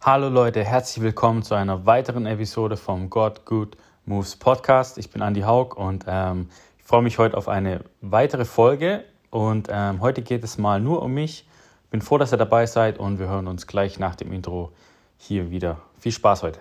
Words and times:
Hallo 0.00 0.28
Leute, 0.28 0.62
herzlich 0.62 1.02
willkommen 1.02 1.42
zu 1.42 1.56
einer 1.56 1.84
weiteren 1.84 2.24
Episode 2.24 2.76
vom 2.76 3.10
God 3.10 3.44
Good 3.44 3.76
Moves 4.06 4.36
Podcast. 4.36 4.96
Ich 4.96 5.10
bin 5.10 5.22
Andy 5.22 5.40
Haug 5.40 5.74
und 5.76 6.04
ähm, 6.06 6.50
ich 6.78 6.84
freue 6.84 7.02
mich 7.02 7.18
heute 7.18 7.36
auf 7.36 7.48
eine 7.48 7.80
weitere 8.00 8.44
Folge. 8.44 9.04
Und 9.30 9.66
ähm, 9.72 10.00
heute 10.00 10.22
geht 10.22 10.44
es 10.44 10.56
mal 10.56 10.80
nur 10.80 11.02
um 11.02 11.14
mich. 11.14 11.48
Bin 11.90 12.00
froh, 12.00 12.16
dass 12.16 12.32
ihr 12.32 12.38
dabei 12.38 12.66
seid 12.66 12.98
und 12.98 13.18
wir 13.18 13.26
hören 13.26 13.48
uns 13.48 13.66
gleich 13.66 13.98
nach 13.98 14.14
dem 14.14 14.32
Intro 14.32 14.70
hier 15.16 15.50
wieder. 15.50 15.80
Viel 15.98 16.12
Spaß 16.12 16.44
heute. 16.44 16.60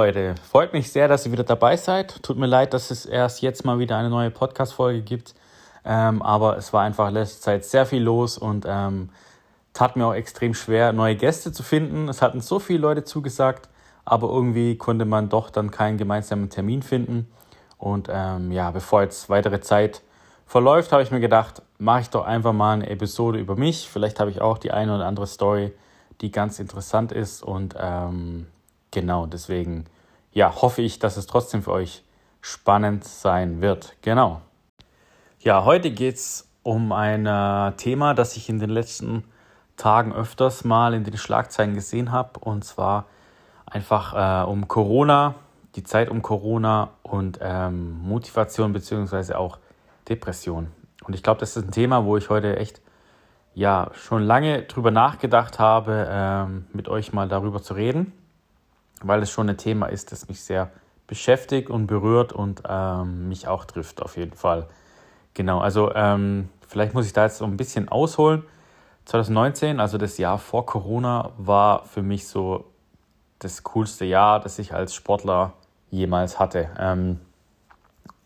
Leute, 0.00 0.34
freut 0.50 0.72
mich 0.72 0.90
sehr, 0.90 1.08
dass 1.08 1.26
ihr 1.26 1.32
wieder 1.32 1.44
dabei 1.44 1.76
seid. 1.76 2.22
Tut 2.22 2.38
mir 2.38 2.46
leid, 2.46 2.72
dass 2.72 2.90
es 2.90 3.04
erst 3.04 3.42
jetzt 3.42 3.66
mal 3.66 3.78
wieder 3.78 3.98
eine 3.98 4.08
neue 4.08 4.30
Podcast-Folge 4.30 5.02
gibt. 5.02 5.34
Ähm, 5.84 6.22
aber 6.22 6.56
es 6.56 6.72
war 6.72 6.84
einfach 6.84 7.10
letzte 7.10 7.42
Zeit 7.42 7.66
sehr 7.66 7.84
viel 7.84 8.02
los 8.02 8.38
und 8.38 8.64
ähm, 8.66 9.10
tat 9.74 9.96
mir 9.96 10.06
auch 10.06 10.14
extrem 10.14 10.54
schwer, 10.54 10.94
neue 10.94 11.16
Gäste 11.16 11.52
zu 11.52 11.62
finden. 11.62 12.08
Es 12.08 12.22
hatten 12.22 12.40
so 12.40 12.58
viele 12.58 12.78
Leute 12.78 13.04
zugesagt, 13.04 13.68
aber 14.06 14.30
irgendwie 14.30 14.78
konnte 14.78 15.04
man 15.04 15.28
doch 15.28 15.50
dann 15.50 15.70
keinen 15.70 15.98
gemeinsamen 15.98 16.48
Termin 16.48 16.80
finden. 16.80 17.30
Und 17.76 18.08
ähm, 18.10 18.52
ja, 18.52 18.70
bevor 18.70 19.02
jetzt 19.02 19.28
weitere 19.28 19.60
Zeit 19.60 20.00
verläuft, 20.46 20.92
habe 20.92 21.02
ich 21.02 21.10
mir 21.10 21.20
gedacht, 21.20 21.60
mache 21.76 22.00
ich 22.00 22.08
doch 22.08 22.24
einfach 22.24 22.54
mal 22.54 22.72
eine 22.72 22.88
Episode 22.88 23.38
über 23.38 23.54
mich. 23.54 23.86
Vielleicht 23.86 24.18
habe 24.18 24.30
ich 24.30 24.40
auch 24.40 24.56
die 24.56 24.70
eine 24.70 24.94
oder 24.94 25.04
andere 25.04 25.26
Story, 25.26 25.74
die 26.22 26.30
ganz 26.30 26.58
interessant 26.58 27.12
ist. 27.12 27.42
Und 27.42 27.74
ähm, 27.78 28.46
genau, 28.90 29.26
deswegen 29.26 29.84
ja, 30.32 30.62
hoffe 30.62 30.82
ich, 30.82 30.98
dass 30.98 31.16
es 31.16 31.26
trotzdem 31.26 31.62
für 31.62 31.72
euch 31.72 32.04
spannend 32.40 33.04
sein 33.04 33.60
wird. 33.60 33.96
Genau. 34.02 34.40
Ja, 35.40 35.64
heute 35.64 35.90
geht 35.90 36.16
es 36.16 36.48
um 36.62 36.92
ein 36.92 37.26
äh, 37.26 37.72
Thema, 37.76 38.14
das 38.14 38.36
ich 38.36 38.48
in 38.48 38.58
den 38.58 38.70
letzten 38.70 39.24
Tagen 39.76 40.12
öfters 40.12 40.64
mal 40.64 40.94
in 40.94 41.04
den 41.04 41.16
Schlagzeilen 41.16 41.74
gesehen 41.74 42.12
habe. 42.12 42.38
Und 42.40 42.64
zwar 42.64 43.06
einfach 43.66 44.44
äh, 44.44 44.46
um 44.46 44.68
Corona, 44.68 45.34
die 45.74 45.82
Zeit 45.82 46.10
um 46.10 46.22
Corona 46.22 46.90
und 47.02 47.38
ähm, 47.40 48.00
Motivation 48.02 48.72
beziehungsweise 48.72 49.38
auch 49.38 49.58
Depression. 50.08 50.68
Und 51.04 51.14
ich 51.14 51.22
glaube, 51.22 51.40
das 51.40 51.56
ist 51.56 51.64
ein 51.64 51.70
Thema, 51.70 52.04
wo 52.04 52.16
ich 52.16 52.28
heute 52.28 52.56
echt 52.56 52.80
ja 53.54 53.90
schon 53.94 54.22
lange 54.22 54.62
drüber 54.62 54.90
nachgedacht 54.90 55.58
habe, 55.58 56.06
ähm, 56.10 56.66
mit 56.72 56.88
euch 56.88 57.12
mal 57.12 57.28
darüber 57.28 57.62
zu 57.62 57.74
reden, 57.74 58.12
weil 59.02 59.22
es 59.22 59.30
schon 59.30 59.48
ein 59.48 59.56
Thema 59.56 59.86
ist, 59.86 60.12
das 60.12 60.28
mich 60.28 60.42
sehr 60.42 60.70
beschäftigt 61.06 61.70
und 61.70 61.86
berührt 61.86 62.32
und 62.32 62.62
ähm, 62.68 63.28
mich 63.28 63.48
auch 63.48 63.64
trifft 63.64 64.02
auf 64.02 64.16
jeden 64.16 64.36
Fall. 64.36 64.68
Genau, 65.34 65.60
also 65.60 65.92
ähm, 65.94 66.48
vielleicht 66.66 66.94
muss 66.94 67.06
ich 67.06 67.12
da 67.12 67.24
jetzt 67.24 67.38
so 67.38 67.44
ein 67.44 67.56
bisschen 67.56 67.88
ausholen. 67.88 68.44
2019, 69.06 69.80
also 69.80 69.98
das 69.98 70.18
Jahr 70.18 70.38
vor 70.38 70.66
Corona, 70.66 71.30
war 71.36 71.84
für 71.84 72.02
mich 72.02 72.28
so 72.28 72.66
das 73.40 73.62
coolste 73.64 74.04
Jahr, 74.04 74.38
das 74.40 74.58
ich 74.58 74.72
als 74.72 74.94
Sportler 74.94 75.54
jemals 75.90 76.38
hatte. 76.38 76.68
Ähm, 76.78 77.20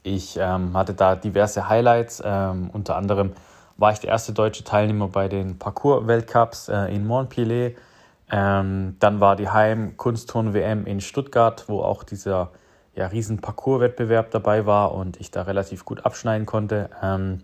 ich 0.03 0.37
ähm, 0.39 0.77
hatte 0.77 0.93
da 0.93 1.17
diverse 1.17 1.69
Highlights. 1.69 2.23
Ähm, 2.25 2.69
unter 2.73 2.97
anderem 2.97 3.33
war 3.79 3.93
ich 3.93 4.01
der 4.01 4.11
erste 4.11 4.33
deutsche 4.33 4.65
Teilnehmer 4.65 5.09
bei 5.09 5.29
den 5.29 5.59
Parcours-Weltcups 5.59 6.69
äh, 6.69 6.95
in 6.95 7.07
Montpellier. 7.07 7.73
Ähm, 8.37 8.97
dann 8.99 9.21
war 9.21 9.37
die 9.37 9.49
Heim-Kunstturn-WM 9.49 10.87
in 10.87 11.01
Stuttgart, 11.01 11.67
wo 11.69 11.83
auch 11.83 12.03
dieser 12.03 12.51
ja, 12.97 13.07
riesen 13.07 13.41
Parcours-Wettbewerb 13.41 14.33
dabei 14.33 14.67
war 14.67 14.93
und 14.93 15.21
ich 15.21 15.31
da 15.31 15.43
relativ 15.43 15.85
gut 15.85 16.05
abschneiden 16.05 16.45
konnte. 16.45 16.91
Ähm, 17.01 17.43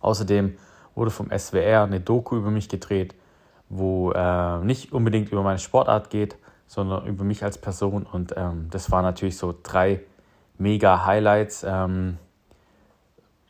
außerdem 0.00 0.56
wurde 0.94 1.10
vom 1.10 1.28
SWR 1.30 1.82
eine 1.82 2.00
Doku 2.00 2.36
über 2.36 2.50
mich 2.50 2.70
gedreht, 2.70 3.14
wo 3.68 4.10
äh, 4.12 4.60
nicht 4.60 4.94
unbedingt 4.94 5.32
über 5.32 5.42
meine 5.42 5.58
Sportart 5.58 6.08
geht, 6.08 6.38
sondern 6.66 7.06
über 7.06 7.22
mich 7.22 7.44
als 7.44 7.58
Person. 7.58 8.06
Und 8.10 8.32
ähm, 8.38 8.68
das 8.70 8.90
waren 8.90 9.04
natürlich 9.04 9.36
so 9.36 9.54
drei 9.62 10.00
mega 10.56 11.04
Highlights 11.04 11.62
ähm, 11.68 12.16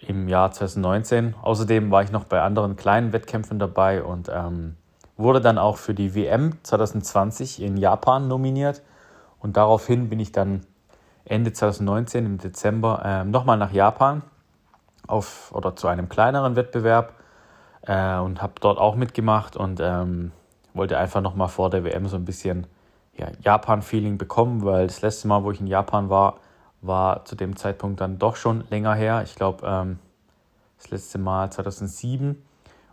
im 0.00 0.26
Jahr 0.26 0.50
2019. 0.50 1.36
Außerdem 1.42 1.92
war 1.92 2.03
ich 2.03 2.10
noch 2.10 2.24
bei 2.24 2.42
anderen 2.42 2.74
kleinen 2.74 3.12
Wettkämpfen 3.12 3.60
dabei 3.60 4.03
und 4.03 4.28
ähm, 4.34 4.74
wurde 5.20 5.41
dann 5.41 5.58
auch 5.58 5.76
für 5.76 5.94
die 5.94 6.14
WM 6.14 6.58
2020 6.62 7.62
in 7.62 7.76
Japan 7.76 8.28
nominiert. 8.28 8.82
Und 9.38 9.56
daraufhin 9.56 10.08
bin 10.08 10.20
ich 10.20 10.32
dann 10.32 10.62
Ende 11.25 11.53
2019 11.53 12.26
im 12.26 12.38
Dezember 12.38 13.03
äh, 13.04 13.25
nochmal 13.25 13.56
nach 13.56 13.72
Japan 13.72 14.22
auf 15.06 15.53
oder 15.54 15.76
zu 15.76 15.88
einem 15.88 16.09
kleineren 16.09 16.56
Wettbewerb 16.56 17.14
äh, 17.82 18.19
und 18.19 18.42
habe 18.42 18.54
dort 18.60 18.78
auch 18.78 18.97
mitgemacht 18.97 19.56
und 19.56 19.80
ähm, 19.80 20.32
wollte 20.75 20.98
einfach 20.98 21.20
nochmal 21.20 21.48
vor 21.48 21.70
der 21.70 21.84
WM 21.84 22.06
so 22.06 22.16
ein 22.16 22.25
bisschen 22.25 22.66
ja, 23.16 23.28
Japan-Feeling 23.41 24.19
bekommen, 24.19 24.64
weil 24.64 24.86
das 24.86 25.03
letzte 25.03 25.28
Mal, 25.28 25.44
wo 25.44 25.50
ich 25.50 25.60
in 25.60 25.66
Japan 25.66 26.09
war, 26.09 26.38
war 26.80 27.25
zu 27.25 27.36
dem 27.36 27.56
Zeitpunkt 27.56 28.00
dann 28.00 28.19
doch 28.19 28.36
schon 28.36 28.64
länger 28.70 28.94
her. 28.94 29.22
Ich 29.25 29.34
glaube, 29.34 29.66
ähm, 29.66 29.98
das 30.78 30.91
letzte 30.91 31.19
Mal 31.19 31.50
2007 31.50 32.42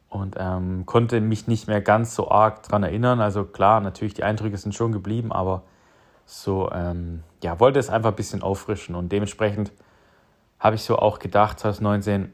und 0.10 0.36
ähm, 0.40 0.86
konnte 0.86 1.20
mich 1.22 1.48
nicht 1.48 1.68
mehr 1.68 1.82
ganz 1.82 2.16
so 2.16 2.30
arg 2.30 2.64
daran 2.64 2.84
erinnern. 2.84 3.20
Also 3.20 3.44
klar, 3.44 3.82
natürlich 3.82 4.14
die 4.14 4.24
Eindrücke 4.24 4.58
sind 4.58 4.74
schon 4.74 4.92
geblieben, 4.92 5.32
aber 5.32 5.64
so, 6.26 6.70
ähm, 6.72 7.24
ja, 7.44 7.60
wollte 7.60 7.80
es 7.80 7.90
einfach 7.90 8.10
ein 8.10 8.16
bisschen 8.16 8.42
auffrischen 8.42 8.96
und 8.96 9.12
dementsprechend 9.12 9.72
habe 10.60 10.76
ich 10.76 10.84
so 10.84 10.98
auch 10.98 11.20
gedacht, 11.20 11.60
2019, 11.60 12.34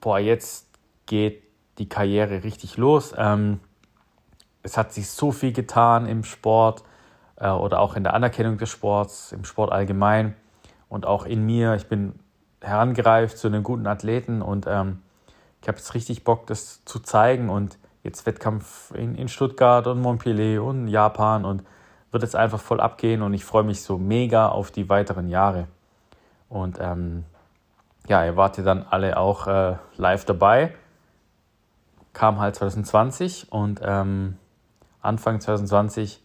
boah, 0.00 0.18
jetzt 0.18 0.68
geht 1.06 1.42
die 1.78 1.88
Karriere 1.88 2.42
richtig 2.42 2.76
los. 2.76 3.14
Ähm, 3.16 3.60
es 4.62 4.76
hat 4.76 4.92
sich 4.92 5.08
so 5.10 5.32
viel 5.32 5.52
getan 5.52 6.06
im 6.06 6.24
Sport 6.24 6.82
äh, 7.36 7.48
oder 7.48 7.80
auch 7.80 7.94
in 7.94 8.04
der 8.04 8.14
Anerkennung 8.14 8.58
des 8.58 8.70
Sports, 8.70 9.32
im 9.32 9.44
Sport 9.44 9.72
allgemein 9.72 10.34
und 10.88 11.06
auch 11.06 11.24
in 11.24 11.44
mir. 11.46 11.74
Ich 11.74 11.86
bin 11.86 12.18
herangereift 12.60 13.38
zu 13.38 13.48
einem 13.48 13.62
guten 13.62 13.86
Athleten 13.86 14.42
und 14.42 14.66
ähm, 14.68 15.02
ich 15.68 15.70
habe 15.70 15.80
jetzt 15.80 15.92
richtig 15.92 16.24
Bock, 16.24 16.46
das 16.46 16.82
zu 16.86 16.98
zeigen 16.98 17.50
und 17.50 17.76
jetzt 18.02 18.24
Wettkampf 18.24 18.90
in, 18.94 19.14
in 19.16 19.28
Stuttgart 19.28 19.86
und 19.86 20.00
Montpellier 20.00 20.64
und 20.64 20.88
Japan 20.88 21.44
und 21.44 21.62
wird 22.10 22.22
jetzt 22.22 22.36
einfach 22.36 22.58
voll 22.58 22.80
abgehen 22.80 23.20
und 23.20 23.34
ich 23.34 23.44
freue 23.44 23.64
mich 23.64 23.82
so 23.82 23.98
mega 23.98 24.48
auf 24.48 24.70
die 24.70 24.88
weiteren 24.88 25.28
Jahre. 25.28 25.68
Und 26.48 26.78
ähm, 26.80 27.26
ja, 28.06 28.24
ihr 28.24 28.34
wart 28.34 28.56
ja 28.56 28.64
dann 28.64 28.86
alle 28.88 29.18
auch 29.18 29.46
äh, 29.46 29.76
live 29.98 30.24
dabei. 30.24 30.74
Kam 32.14 32.40
halt 32.40 32.56
2020 32.56 33.52
und 33.52 33.82
ähm, 33.84 34.38
Anfang 35.02 35.38
2020 35.38 36.22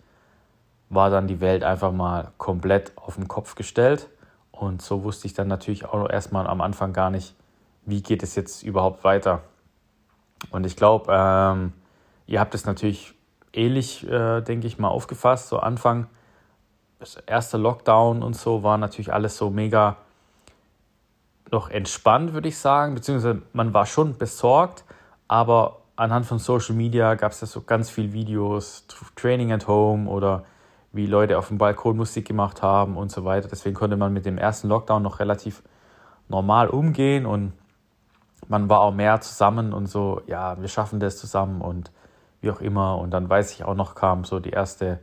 war 0.88 1.10
dann 1.10 1.28
die 1.28 1.42
Welt 1.42 1.66
einfach 1.66 1.92
mal 1.92 2.32
komplett 2.38 2.94
auf 2.96 3.16
den 3.16 3.28
Kopf 3.28 3.56
gestellt. 3.56 4.08
Und 4.54 4.82
so 4.82 5.04
wusste 5.04 5.28
ich 5.28 5.34
dann 5.34 5.50
natürlich 5.50 5.84
auch 5.84 6.10
erstmal 6.10 6.48
am 6.48 6.62
Anfang 6.62 6.94
gar 6.94 7.10
nicht, 7.10 7.36
wie 7.86 8.02
geht 8.02 8.24
es 8.24 8.36
jetzt 8.36 8.64
überhaupt 8.64 9.04
weiter. 9.04 9.42
Und 10.52 10.66
ich 10.66 10.76
glaube, 10.76 11.14
ähm, 11.16 11.74
ihr 12.26 12.40
habt 12.40 12.56
es 12.56 12.66
natürlich 12.66 13.14
ähnlich, 13.54 14.08
äh, 14.08 14.42
denke 14.42 14.68
ich 14.68 14.78
mal, 14.78 14.90
aufgefasst. 14.90 15.50
So 15.50 15.60
Anfang, 15.60 16.08
das 17.00 17.16
erste 17.16 17.58
Lockdown 17.58 18.24
und 18.24 18.36
so 18.36 18.64
war 18.64 18.78
natürlich 18.78 19.14
alles 19.14 19.38
so 19.38 19.50
mega 19.50 19.98
noch 21.52 21.70
entspannt, 21.70 22.34
würde 22.34 22.50
ich 22.50 22.58
sagen, 22.58 22.96
beziehungsweise 22.96 23.44
man 23.54 23.74
war 23.74 23.86
schon 23.86 24.18
besorgt, 24.18 24.84
aber 25.28 25.82
anhand 25.96 26.26
von 26.26 26.40
Social 26.40 26.76
Media 26.76 27.14
gab 27.16 27.32
es 27.32 27.42
ja 27.42 27.48
so 27.48 27.62
ganz 27.62 27.90
viele 27.90 28.12
Videos, 28.12 28.88
Training 29.16 29.52
at 29.52 29.68
Home 29.68 30.10
oder 30.10 30.46
wie 30.92 31.06
Leute 31.06 31.38
auf 31.38 31.48
dem 31.50 31.58
Balkon 31.58 31.98
Musik 31.98 32.28
gemacht 32.28 32.62
haben 32.62 32.98
und 32.98 33.12
so 33.12 33.24
weiter. 33.26 33.48
Deswegen 33.48 33.76
konnte 33.76 33.98
man 33.98 34.14
mit 34.14 34.26
dem 34.26 34.38
ersten 34.38 34.68
Lockdown 34.68 35.04
noch 35.04 35.20
relativ 35.20 35.64
normal 36.28 36.70
umgehen 36.70 37.26
und 37.26 37.54
man 38.48 38.70
war 38.70 38.82
auch 38.82 38.94
mehr 38.94 39.22
zusammen 39.22 39.74
und 39.74 39.88
so, 39.88 40.22
ja, 40.28 40.60
wir 40.60 40.68
schaffen 40.68 41.00
das 41.00 41.18
zusammen 41.18 41.62
und 41.62 41.92
wie 42.42 42.52
auch 42.52 42.62
immer. 42.62 42.98
Und 42.98 43.12
dann 43.12 43.30
weiß 43.30 43.54
ich 43.54 43.64
auch 43.64 43.76
noch, 43.76 43.96
kam 43.96 44.26
so 44.26 44.40
die 44.40 44.52
erste 44.52 45.00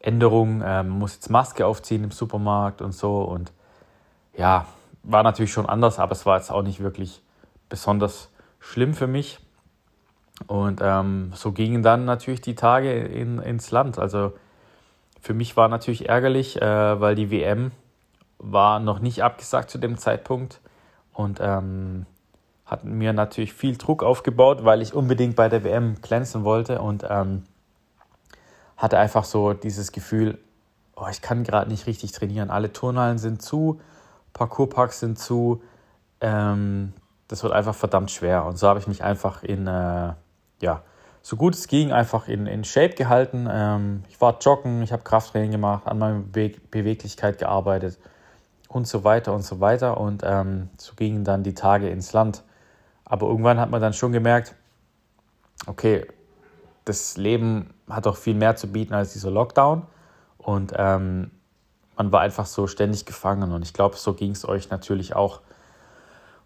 Änderung, 0.00 0.62
äh, 0.62 0.82
muss 0.82 1.14
jetzt 1.14 1.30
Maske 1.30 1.66
aufziehen 1.66 2.04
im 2.04 2.10
Supermarkt 2.10 2.82
und 2.82 2.92
so. 2.92 3.22
Und 3.22 3.52
ja, 4.36 4.66
war 5.02 5.22
natürlich 5.22 5.52
schon 5.52 5.66
anders, 5.66 5.98
aber 5.98 6.12
es 6.12 6.26
war 6.26 6.36
jetzt 6.36 6.50
auch 6.50 6.62
nicht 6.62 6.80
wirklich 6.80 7.22
besonders 7.68 8.30
schlimm 8.58 8.94
für 8.94 9.06
mich. 9.06 9.40
Und 10.46 10.80
ähm, 10.82 11.32
so 11.34 11.52
gingen 11.52 11.82
dann 11.82 12.04
natürlich 12.04 12.40
die 12.40 12.54
Tage 12.54 12.92
in, 12.92 13.38
ins 13.38 13.70
Land. 13.70 13.98
Also 13.98 14.32
für 15.20 15.34
mich 15.34 15.56
war 15.56 15.68
natürlich 15.68 16.08
ärgerlich, 16.08 16.60
äh, 16.60 17.00
weil 17.00 17.14
die 17.14 17.30
WM 17.30 17.72
war 18.38 18.80
noch 18.80 18.98
nicht 18.98 19.22
abgesagt 19.22 19.70
zu 19.70 19.78
dem 19.78 19.96
Zeitpunkt. 19.96 20.60
Und 21.12 21.38
ähm, 21.40 22.06
hat 22.66 22.84
mir 22.84 23.12
natürlich 23.12 23.52
viel 23.52 23.76
Druck 23.76 24.02
aufgebaut, 24.02 24.64
weil 24.64 24.82
ich 24.82 24.92
unbedingt 24.92 25.36
bei 25.36 25.48
der 25.48 25.62
WM 25.62 26.00
glänzen 26.02 26.44
wollte 26.44 26.80
und 26.80 27.06
ähm, 27.08 27.44
hatte 28.76 28.98
einfach 28.98 29.24
so 29.24 29.52
dieses 29.52 29.92
Gefühl, 29.92 30.38
oh, 30.96 31.06
ich 31.10 31.22
kann 31.22 31.44
gerade 31.44 31.70
nicht 31.70 31.86
richtig 31.86 32.12
trainieren. 32.12 32.50
Alle 32.50 32.72
Turnhallen 32.72 33.18
sind 33.18 33.40
zu, 33.40 33.80
Parkourparks 34.32 35.00
sind 35.00 35.18
zu. 35.18 35.62
Ähm, 36.20 36.92
das 37.28 37.42
wird 37.42 37.52
einfach 37.52 37.74
verdammt 37.74 38.10
schwer. 38.10 38.44
Und 38.44 38.58
so 38.58 38.68
habe 38.68 38.80
ich 38.80 38.86
mich 38.86 39.02
einfach 39.02 39.42
in, 39.42 39.66
äh, 39.66 40.12
ja, 40.60 40.82
so 41.22 41.36
gut 41.36 41.54
es 41.54 41.66
ging, 41.68 41.92
einfach 41.92 42.28
in, 42.28 42.46
in 42.46 42.64
Shape 42.64 42.94
gehalten. 42.94 43.48
Ähm, 43.50 44.04
ich 44.08 44.20
war 44.20 44.38
joggen, 44.40 44.82
ich 44.82 44.92
habe 44.92 45.02
Krafttraining 45.02 45.50
gemacht, 45.52 45.86
an 45.86 45.98
meiner 45.98 46.20
Be 46.20 46.52
Beweglichkeit 46.70 47.38
gearbeitet 47.38 47.98
und 48.68 48.86
so 48.86 49.04
weiter 49.04 49.32
und 49.32 49.42
so 49.42 49.60
weiter. 49.60 49.98
Und 49.98 50.22
ähm, 50.24 50.70
so 50.76 50.94
gingen 50.94 51.24
dann 51.24 51.42
die 51.42 51.54
Tage 51.54 51.88
ins 51.88 52.12
Land. 52.12 52.44
Aber 53.06 53.28
irgendwann 53.28 53.58
hat 53.58 53.70
man 53.70 53.80
dann 53.80 53.94
schon 53.94 54.12
gemerkt, 54.12 54.54
okay, 55.66 56.06
das 56.84 57.16
Leben 57.16 57.72
hat 57.88 58.06
doch 58.06 58.16
viel 58.16 58.34
mehr 58.34 58.56
zu 58.56 58.66
bieten 58.66 58.94
als 58.94 59.12
dieser 59.12 59.30
Lockdown. 59.30 59.82
Und 60.38 60.72
ähm, 60.76 61.30
man 61.96 62.12
war 62.12 62.20
einfach 62.20 62.46
so 62.46 62.66
ständig 62.66 63.06
gefangen. 63.06 63.52
Und 63.52 63.62
ich 63.62 63.72
glaube, 63.72 63.96
so 63.96 64.12
ging 64.12 64.32
es 64.32 64.46
euch 64.46 64.70
natürlich 64.70 65.14
auch. 65.16 65.40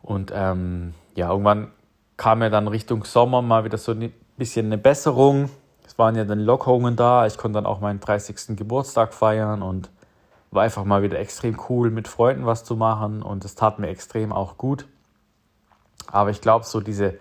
Und 0.02 0.32
ähm, 0.34 0.94
ja, 1.14 1.30
irgendwann 1.30 1.72
kam 2.16 2.42
ja 2.42 2.50
dann 2.50 2.68
Richtung 2.68 3.04
Sommer 3.04 3.42
mal 3.42 3.64
wieder 3.64 3.78
so 3.78 3.92
ein 3.92 4.12
bisschen 4.36 4.66
eine 4.66 4.78
Besserung. 4.78 5.50
Es 5.86 5.98
waren 5.98 6.14
ja 6.14 6.24
dann 6.24 6.40
Lockerungen 6.40 6.94
da. 6.94 7.26
Ich 7.26 7.38
konnte 7.38 7.56
dann 7.56 7.66
auch 7.66 7.80
meinen 7.80 8.00
30. 8.00 8.56
Geburtstag 8.56 9.14
feiern 9.14 9.62
und 9.62 9.90
war 10.50 10.62
einfach 10.62 10.84
mal 10.84 11.02
wieder 11.02 11.18
extrem 11.18 11.58
cool, 11.68 11.90
mit 11.90 12.06
Freunden 12.06 12.44
was 12.44 12.64
zu 12.64 12.76
machen. 12.76 13.22
Und 13.22 13.44
es 13.44 13.54
tat 13.54 13.78
mir 13.78 13.88
extrem 13.88 14.32
auch 14.32 14.58
gut. 14.58 14.86
Aber 16.10 16.30
ich 16.30 16.40
glaube, 16.40 16.64
so 16.64 16.80
diese 16.80 17.18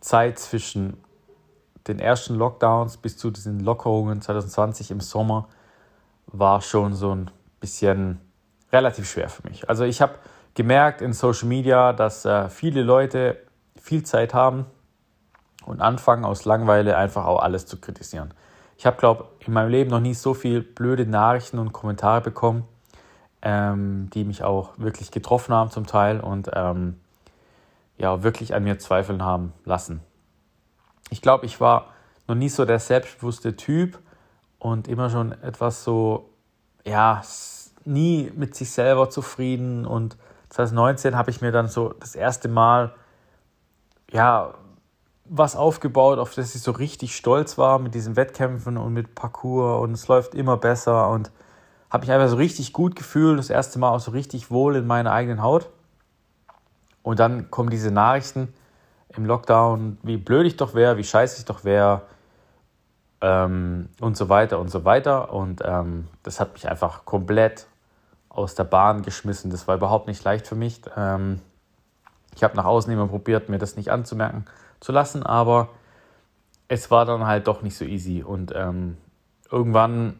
Zeit 0.00 0.38
zwischen 0.38 1.02
den 1.86 1.98
ersten 1.98 2.34
Lockdowns 2.34 2.96
bis 2.96 3.16
zu 3.16 3.30
diesen 3.30 3.60
Lockerungen 3.60 4.20
2020 4.20 4.90
im 4.90 5.00
Sommer 5.00 5.48
war 6.26 6.60
schon 6.60 6.94
so 6.94 7.14
ein 7.14 7.30
bisschen 7.60 8.20
relativ 8.72 9.08
schwer 9.10 9.28
für 9.28 9.48
mich. 9.48 9.68
Also 9.68 9.84
ich 9.84 10.00
habe 10.00 10.14
gemerkt 10.54 11.02
in 11.02 11.12
Social 11.12 11.48
Media, 11.48 11.92
dass 11.92 12.24
äh, 12.24 12.48
viele 12.48 12.82
Leute 12.82 13.38
viel 13.80 14.02
Zeit 14.02 14.34
haben 14.34 14.66
und 15.66 15.80
anfangen 15.80 16.24
aus 16.24 16.44
Langeweile 16.44 16.96
einfach 16.96 17.26
auch 17.26 17.40
alles 17.40 17.66
zu 17.66 17.80
kritisieren. 17.80 18.32
Ich 18.76 18.86
habe, 18.86 18.96
glaube 18.96 19.28
in 19.40 19.52
meinem 19.52 19.70
Leben 19.70 19.90
noch 19.90 20.00
nie 20.00 20.14
so 20.14 20.34
viel 20.34 20.62
blöde 20.62 21.06
Nachrichten 21.06 21.58
und 21.58 21.72
Kommentare 21.72 22.20
bekommen, 22.20 22.64
ähm, 23.42 24.08
die 24.12 24.24
mich 24.24 24.42
auch 24.42 24.70
wirklich 24.76 25.10
getroffen 25.10 25.54
haben 25.54 25.70
zum 25.70 25.86
Teil 25.86 26.20
und 26.20 26.50
ähm, 26.54 26.96
ja, 27.96 28.22
wirklich 28.22 28.54
an 28.54 28.64
mir 28.64 28.78
zweifeln 28.78 29.22
haben 29.22 29.52
lassen. 29.64 30.00
Ich 31.10 31.20
glaube, 31.20 31.46
ich 31.46 31.60
war 31.60 31.88
noch 32.26 32.34
nie 32.34 32.48
so 32.48 32.64
der 32.64 32.78
selbstbewusste 32.78 33.56
Typ 33.56 33.98
und 34.58 34.88
immer 34.88 35.10
schon 35.10 35.32
etwas 35.32 35.84
so, 35.84 36.30
ja, 36.84 37.22
nie 37.84 38.30
mit 38.34 38.54
sich 38.54 38.70
selber 38.70 39.10
zufrieden. 39.10 39.86
Und 39.86 40.16
2019 40.50 41.16
habe 41.16 41.30
ich 41.30 41.40
mir 41.40 41.52
dann 41.52 41.68
so 41.68 41.94
das 42.00 42.14
erste 42.14 42.48
Mal, 42.48 42.94
ja, 44.10 44.54
was 45.24 45.56
aufgebaut, 45.56 46.18
auf 46.18 46.34
das 46.34 46.54
ich 46.54 46.62
so 46.62 46.72
richtig 46.72 47.16
stolz 47.16 47.56
war 47.56 47.78
mit 47.78 47.94
diesen 47.94 48.16
Wettkämpfen 48.16 48.76
und 48.76 48.92
mit 48.92 49.14
Parcours 49.14 49.82
und 49.82 49.92
es 49.92 50.08
läuft 50.08 50.34
immer 50.34 50.56
besser 50.56 51.08
und 51.08 51.30
habe 51.90 52.02
mich 52.02 52.12
einfach 52.12 52.28
so 52.28 52.36
richtig 52.36 52.72
gut 52.72 52.96
gefühlt, 52.96 53.38
das 53.38 53.50
erste 53.50 53.78
Mal 53.78 53.90
auch 53.90 54.00
so 54.00 54.10
richtig 54.10 54.50
wohl 54.50 54.76
in 54.76 54.86
meiner 54.86 55.12
eigenen 55.12 55.42
Haut. 55.42 55.70
Und 57.02 57.18
dann 57.18 57.50
kommen 57.50 57.70
diese 57.70 57.90
Nachrichten 57.90 58.52
im 59.08 59.26
Lockdown, 59.26 59.98
wie 60.02 60.16
blöd 60.16 60.46
ich 60.46 60.56
doch 60.56 60.74
wäre, 60.74 60.96
wie 60.96 61.04
scheiße 61.04 61.38
ich 61.38 61.44
doch 61.44 61.64
wäre 61.64 62.02
ähm, 63.20 63.88
und 64.00 64.16
so 64.16 64.28
weiter 64.28 64.58
und 64.58 64.70
so 64.70 64.84
weiter. 64.84 65.32
Und 65.32 65.62
ähm, 65.64 66.08
das 66.22 66.40
hat 66.40 66.52
mich 66.54 66.68
einfach 66.68 67.04
komplett 67.04 67.66
aus 68.28 68.54
der 68.54 68.64
Bahn 68.64 69.02
geschmissen. 69.02 69.50
Das 69.50 69.68
war 69.68 69.76
überhaupt 69.76 70.06
nicht 70.06 70.24
leicht 70.24 70.46
für 70.46 70.54
mich. 70.54 70.80
Ähm, 70.96 71.40
ich 72.34 72.42
habe 72.42 72.56
nach 72.56 72.64
außen 72.64 72.92
immer 72.92 73.08
probiert, 73.08 73.48
mir 73.48 73.58
das 73.58 73.76
nicht 73.76 73.90
anzumerken 73.90 74.46
zu 74.80 74.92
lassen, 74.92 75.22
aber 75.22 75.68
es 76.68 76.90
war 76.90 77.04
dann 77.04 77.26
halt 77.26 77.46
doch 77.46 77.62
nicht 77.62 77.76
so 77.76 77.84
easy. 77.84 78.22
Und 78.22 78.52
ähm, 78.54 78.96
irgendwann 79.50 80.18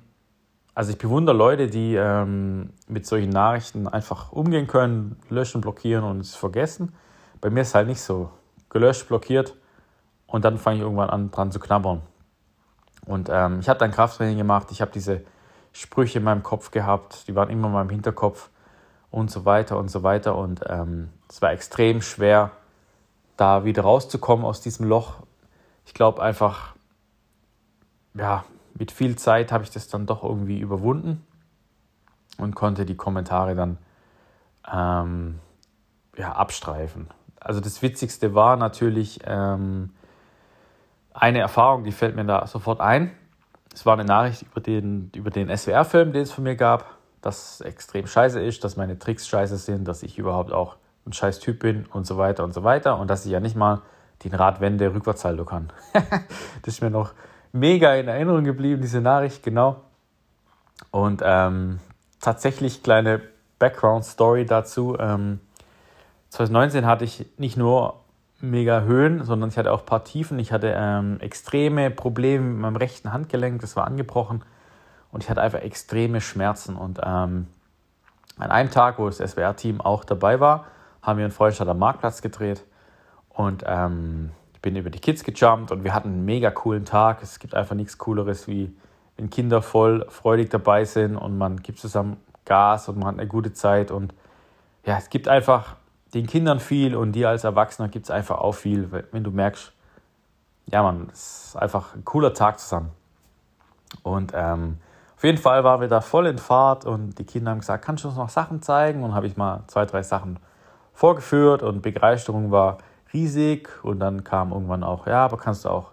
also 0.74 0.92
ich 0.92 0.98
bewundere 0.98 1.36
Leute, 1.36 1.68
die 1.68 1.94
ähm, 1.94 2.70
mit 2.88 3.06
solchen 3.06 3.30
Nachrichten 3.30 3.86
einfach 3.88 4.32
umgehen 4.32 4.66
können, 4.66 5.16
löschen, 5.28 5.60
blockieren 5.60 6.04
und 6.04 6.20
es 6.20 6.34
vergessen. 6.34 6.94
Bei 7.40 7.50
mir 7.50 7.62
ist 7.62 7.68
es 7.68 7.74
halt 7.74 7.88
nicht 7.88 8.00
so. 8.00 8.30
Gelöscht, 8.70 9.08
blockiert 9.08 9.54
und 10.26 10.44
dann 10.44 10.56
fange 10.56 10.76
ich 10.76 10.82
irgendwann 10.82 11.10
an 11.10 11.30
dran 11.30 11.52
zu 11.52 11.60
knabbern. 11.60 12.00
Und 13.04 13.28
ähm, 13.30 13.60
ich 13.60 13.68
habe 13.68 13.78
dann 13.78 13.90
Krafttraining 13.90 14.38
gemacht, 14.38 14.68
ich 14.70 14.80
habe 14.80 14.92
diese 14.92 15.22
Sprüche 15.72 16.18
in 16.18 16.24
meinem 16.24 16.42
Kopf 16.42 16.70
gehabt, 16.70 17.28
die 17.28 17.34
waren 17.34 17.50
immer 17.50 17.66
in 17.66 17.74
meinem 17.74 17.90
Hinterkopf 17.90 18.48
und 19.10 19.30
so 19.30 19.44
weiter 19.44 19.78
und 19.78 19.90
so 19.90 20.02
weiter. 20.02 20.36
Und 20.36 20.60
ähm, 20.68 21.10
es 21.28 21.42
war 21.42 21.52
extrem 21.52 22.00
schwer, 22.00 22.52
da 23.36 23.64
wieder 23.64 23.82
rauszukommen 23.82 24.46
aus 24.46 24.60
diesem 24.60 24.86
Loch. 24.86 25.16
Ich 25.84 25.92
glaube 25.94 26.22
einfach, 26.22 26.74
ja, 28.14 28.44
mit 28.78 28.92
viel 28.92 29.16
Zeit 29.16 29.52
habe 29.52 29.64
ich 29.64 29.70
das 29.70 29.88
dann 29.88 30.06
doch 30.06 30.22
irgendwie 30.22 30.58
überwunden 30.58 31.24
und 32.38 32.54
konnte 32.54 32.84
die 32.84 32.96
Kommentare 32.96 33.54
dann 33.54 33.78
ähm, 34.72 35.38
ja, 36.16 36.32
abstreifen. 36.32 37.08
Also 37.40 37.60
das 37.60 37.82
Witzigste 37.82 38.34
war 38.34 38.56
natürlich 38.56 39.20
ähm, 39.24 39.90
eine 41.12 41.40
Erfahrung, 41.40 41.84
die 41.84 41.92
fällt 41.92 42.16
mir 42.16 42.24
da 42.24 42.46
sofort 42.46 42.80
ein. 42.80 43.12
Es 43.74 43.86
war 43.86 43.94
eine 43.94 44.04
Nachricht 44.04 44.42
über 44.42 44.60
den, 44.60 45.10
über 45.14 45.30
den 45.30 45.54
SWR-Film, 45.54 46.12
den 46.12 46.22
es 46.22 46.32
von 46.32 46.44
mir 46.44 46.56
gab, 46.56 46.84
dass 47.20 47.54
es 47.54 47.60
extrem 47.62 48.06
scheiße 48.06 48.40
ist, 48.40 48.64
dass 48.64 48.76
meine 48.76 48.98
Tricks 48.98 49.26
scheiße 49.28 49.56
sind, 49.56 49.86
dass 49.86 50.02
ich 50.02 50.18
überhaupt 50.18 50.52
auch 50.52 50.76
ein 51.06 51.12
scheiß 51.12 51.40
Typ 51.40 51.60
bin 51.60 51.86
und 51.86 52.06
so 52.06 52.16
weiter 52.18 52.44
und 52.44 52.52
so 52.54 52.64
weiter 52.64 52.98
und 52.98 53.08
dass 53.08 53.24
ich 53.24 53.32
ja 53.32 53.40
nicht 53.40 53.56
mal 53.56 53.82
den 54.24 54.34
Radwende 54.34 54.94
Rückwärtssalto 54.94 55.44
kann. 55.44 55.72
das 56.62 56.74
ist 56.74 56.82
mir 56.82 56.90
noch 56.90 57.12
mega 57.52 57.94
in 57.94 58.08
Erinnerung 58.08 58.44
geblieben, 58.44 58.82
diese 58.82 59.00
Nachricht, 59.00 59.42
genau. 59.42 59.82
Und 60.90 61.22
ähm, 61.24 61.78
tatsächlich 62.20 62.82
kleine 62.82 63.20
Background-Story 63.58 64.46
dazu. 64.46 64.96
Ähm, 64.98 65.40
2019 66.30 66.86
hatte 66.86 67.04
ich 67.04 67.26
nicht 67.38 67.56
nur 67.56 68.00
mega 68.40 68.80
Höhen, 68.82 69.24
sondern 69.24 69.50
ich 69.50 69.56
hatte 69.56 69.72
auch 69.72 69.80
ein 69.80 69.86
paar 69.86 70.04
Tiefen. 70.04 70.38
Ich 70.38 70.52
hatte 70.52 70.74
ähm, 70.76 71.18
extreme 71.20 71.90
Probleme 71.90 72.44
mit 72.44 72.60
meinem 72.60 72.76
rechten 72.76 73.12
Handgelenk, 73.12 73.60
das 73.60 73.76
war 73.76 73.86
angebrochen. 73.86 74.42
Und 75.12 75.22
ich 75.22 75.30
hatte 75.30 75.42
einfach 75.42 75.60
extreme 75.60 76.20
Schmerzen. 76.20 76.74
Und 76.74 77.00
ähm, 77.04 77.46
an 78.38 78.50
einem 78.50 78.70
Tag, 78.70 78.98
wo 78.98 79.06
das 79.06 79.18
SWR-Team 79.18 79.80
auch 79.80 80.04
dabei 80.04 80.40
war, 80.40 80.66
haben 81.02 81.18
wir 81.18 81.26
in 81.26 81.32
Freustadt 81.32 81.68
am 81.68 81.78
Marktplatz 81.78 82.22
gedreht. 82.22 82.64
Und 83.28 83.62
ähm, 83.66 84.30
bin 84.62 84.76
über 84.76 84.90
die 84.90 85.00
Kids 85.00 85.24
gejumpt 85.24 85.72
und 85.72 85.84
wir 85.84 85.92
hatten 85.92 86.08
einen 86.08 86.24
mega 86.24 86.50
coolen 86.50 86.84
Tag. 86.84 87.22
Es 87.22 87.40
gibt 87.40 87.54
einfach 87.54 87.74
nichts 87.74 87.98
Cooleres, 87.98 88.46
wie 88.46 88.72
wenn 89.16 89.28
Kinder 89.28 89.60
voll 89.60 90.06
freudig 90.08 90.50
dabei 90.50 90.84
sind 90.84 91.16
und 91.16 91.36
man 91.36 91.62
gibt 91.62 91.80
zusammen 91.80 92.16
Gas 92.44 92.88
und 92.88 92.98
man 92.98 93.08
hat 93.08 93.18
eine 93.18 93.28
gute 93.28 93.52
Zeit. 93.52 93.90
Und 93.90 94.14
ja, 94.86 94.96
es 94.96 95.10
gibt 95.10 95.28
einfach 95.28 95.76
den 96.14 96.26
Kindern 96.26 96.60
viel 96.60 96.94
und 96.94 97.12
dir 97.12 97.28
als 97.28 97.44
Erwachsener 97.44 97.88
gibt 97.88 98.06
es 98.06 98.10
einfach 98.10 98.38
auch 98.38 98.52
viel, 98.52 98.90
wenn 99.10 99.24
du 99.24 99.30
merkst, 99.30 99.72
ja 100.66 100.82
man, 100.82 101.08
es 101.12 101.46
ist 101.48 101.56
einfach 101.56 101.94
ein 101.94 102.04
cooler 102.04 102.32
Tag 102.32 102.60
zusammen. 102.60 102.90
Und 104.02 104.32
ähm, 104.34 104.78
auf 105.16 105.24
jeden 105.24 105.38
Fall 105.38 105.64
waren 105.64 105.80
wir 105.80 105.88
da 105.88 106.00
voll 106.00 106.26
in 106.26 106.38
Fahrt 106.38 106.84
und 106.84 107.18
die 107.18 107.24
Kinder 107.24 107.50
haben 107.50 107.60
gesagt, 107.60 107.84
kannst 107.84 108.04
du 108.04 108.08
uns 108.08 108.16
noch 108.16 108.28
Sachen 108.28 108.62
zeigen? 108.62 109.02
Und 109.02 109.14
habe 109.14 109.26
ich 109.26 109.36
mal 109.36 109.64
zwei, 109.66 109.86
drei 109.86 110.02
Sachen 110.02 110.38
vorgeführt 110.94 111.62
und 111.62 111.82
Begeisterung 111.82 112.50
war 112.50 112.78
riesig. 113.12 113.68
Und 113.82 114.00
dann 114.00 114.24
kam 114.24 114.52
irgendwann 114.52 114.84
auch, 114.84 115.06
ja, 115.06 115.24
aber 115.24 115.36
kannst 115.36 115.64
du 115.64 115.68
auch 115.68 115.92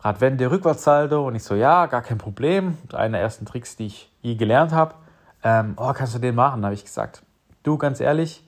Radwende, 0.00 0.50
Rückwärtssalto? 0.50 1.26
Und 1.26 1.34
ich 1.34 1.42
so, 1.42 1.54
ja, 1.54 1.86
gar 1.86 2.02
kein 2.02 2.18
Problem. 2.18 2.78
Einer 2.92 3.18
der 3.18 3.20
ersten 3.22 3.46
Tricks, 3.46 3.76
die 3.76 3.86
ich 3.86 4.12
je 4.22 4.34
gelernt 4.34 4.72
habe. 4.72 4.94
Ähm, 5.42 5.74
oh, 5.76 5.92
kannst 5.92 6.14
du 6.14 6.18
den 6.18 6.34
machen? 6.34 6.64
habe 6.64 6.74
ich 6.74 6.84
gesagt. 6.84 7.22
Du, 7.62 7.78
ganz 7.78 8.00
ehrlich, 8.00 8.44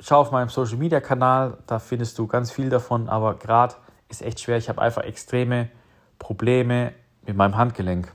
schau 0.00 0.20
auf 0.20 0.30
meinem 0.30 0.48
Social 0.48 0.76
Media 0.76 1.00
Kanal, 1.00 1.58
da 1.66 1.78
findest 1.78 2.18
du 2.18 2.26
ganz 2.26 2.50
viel 2.50 2.68
davon, 2.68 3.08
aber 3.08 3.34
gerade 3.34 3.74
ist 4.08 4.22
echt 4.22 4.40
schwer. 4.40 4.56
Ich 4.56 4.68
habe 4.68 4.80
einfach 4.80 5.02
extreme 5.02 5.68
Probleme 6.18 6.92
mit 7.26 7.36
meinem 7.36 7.56
Handgelenk. 7.56 8.12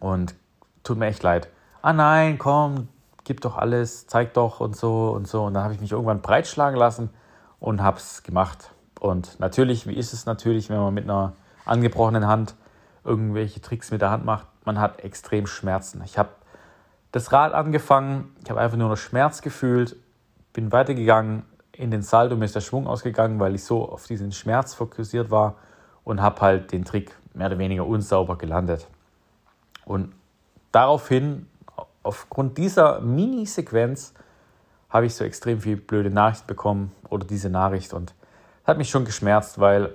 Und 0.00 0.34
tut 0.82 0.98
mir 0.98 1.06
echt 1.06 1.22
leid. 1.22 1.48
Ah 1.80 1.92
nein, 1.92 2.38
komm, 2.38 2.88
gib 3.24 3.40
doch 3.40 3.56
alles, 3.56 4.06
zeig 4.06 4.34
doch 4.34 4.60
und 4.60 4.76
so 4.76 5.10
und 5.10 5.26
so. 5.28 5.44
Und 5.44 5.54
dann 5.54 5.64
habe 5.64 5.74
ich 5.74 5.80
mich 5.80 5.92
irgendwann 5.92 6.20
breitschlagen 6.20 6.78
lassen 6.78 7.10
und 7.60 7.82
habe 7.82 7.98
es 7.98 8.22
gemacht. 8.22 8.72
Und 9.00 9.40
natürlich, 9.40 9.86
wie 9.86 9.94
ist 9.94 10.12
es 10.12 10.26
natürlich, 10.26 10.68
wenn 10.70 10.78
man 10.78 10.94
mit 10.94 11.04
einer 11.04 11.32
angebrochenen 11.64 12.26
Hand 12.26 12.54
irgendwelche 13.04 13.60
Tricks 13.60 13.90
mit 13.90 14.00
der 14.00 14.10
Hand 14.10 14.24
macht? 14.24 14.46
Man 14.64 14.78
hat 14.78 15.00
extrem 15.00 15.46
Schmerzen. 15.46 16.02
Ich 16.04 16.18
habe 16.18 16.30
das 17.10 17.32
Rad 17.32 17.52
angefangen, 17.52 18.34
ich 18.42 18.50
habe 18.50 18.60
einfach 18.60 18.76
nur 18.76 18.88
noch 18.88 18.96
Schmerz 18.96 19.42
gefühlt, 19.42 19.96
bin 20.52 20.72
weitergegangen, 20.72 21.44
in 21.72 21.90
den 21.90 22.02
Saldo, 22.02 22.36
mir 22.36 22.44
ist 22.44 22.54
der 22.54 22.60
Schwung 22.60 22.86
ausgegangen, 22.86 23.40
weil 23.40 23.54
ich 23.54 23.64
so 23.64 23.88
auf 23.88 24.06
diesen 24.06 24.32
Schmerz 24.32 24.74
fokussiert 24.74 25.30
war 25.30 25.56
und 26.04 26.20
habe 26.20 26.40
halt 26.40 26.72
den 26.72 26.84
Trick 26.84 27.16
mehr 27.34 27.46
oder 27.46 27.58
weniger 27.58 27.86
unsauber 27.86 28.36
gelandet. 28.36 28.88
Und 29.84 30.12
daraufhin, 30.70 31.48
aufgrund 32.02 32.58
dieser 32.58 33.00
Mini-Sequenz, 33.00 34.14
habe 34.90 35.06
ich 35.06 35.14
so 35.14 35.24
extrem 35.24 35.60
viel 35.60 35.76
blöde 35.76 36.10
Nachricht 36.10 36.46
bekommen 36.46 36.92
oder 37.08 37.26
diese 37.26 37.48
Nachricht 37.48 37.94
und 37.94 38.14
hat 38.64 38.78
mich 38.78 38.90
schon 38.90 39.04
geschmerzt, 39.04 39.58
weil 39.58 39.94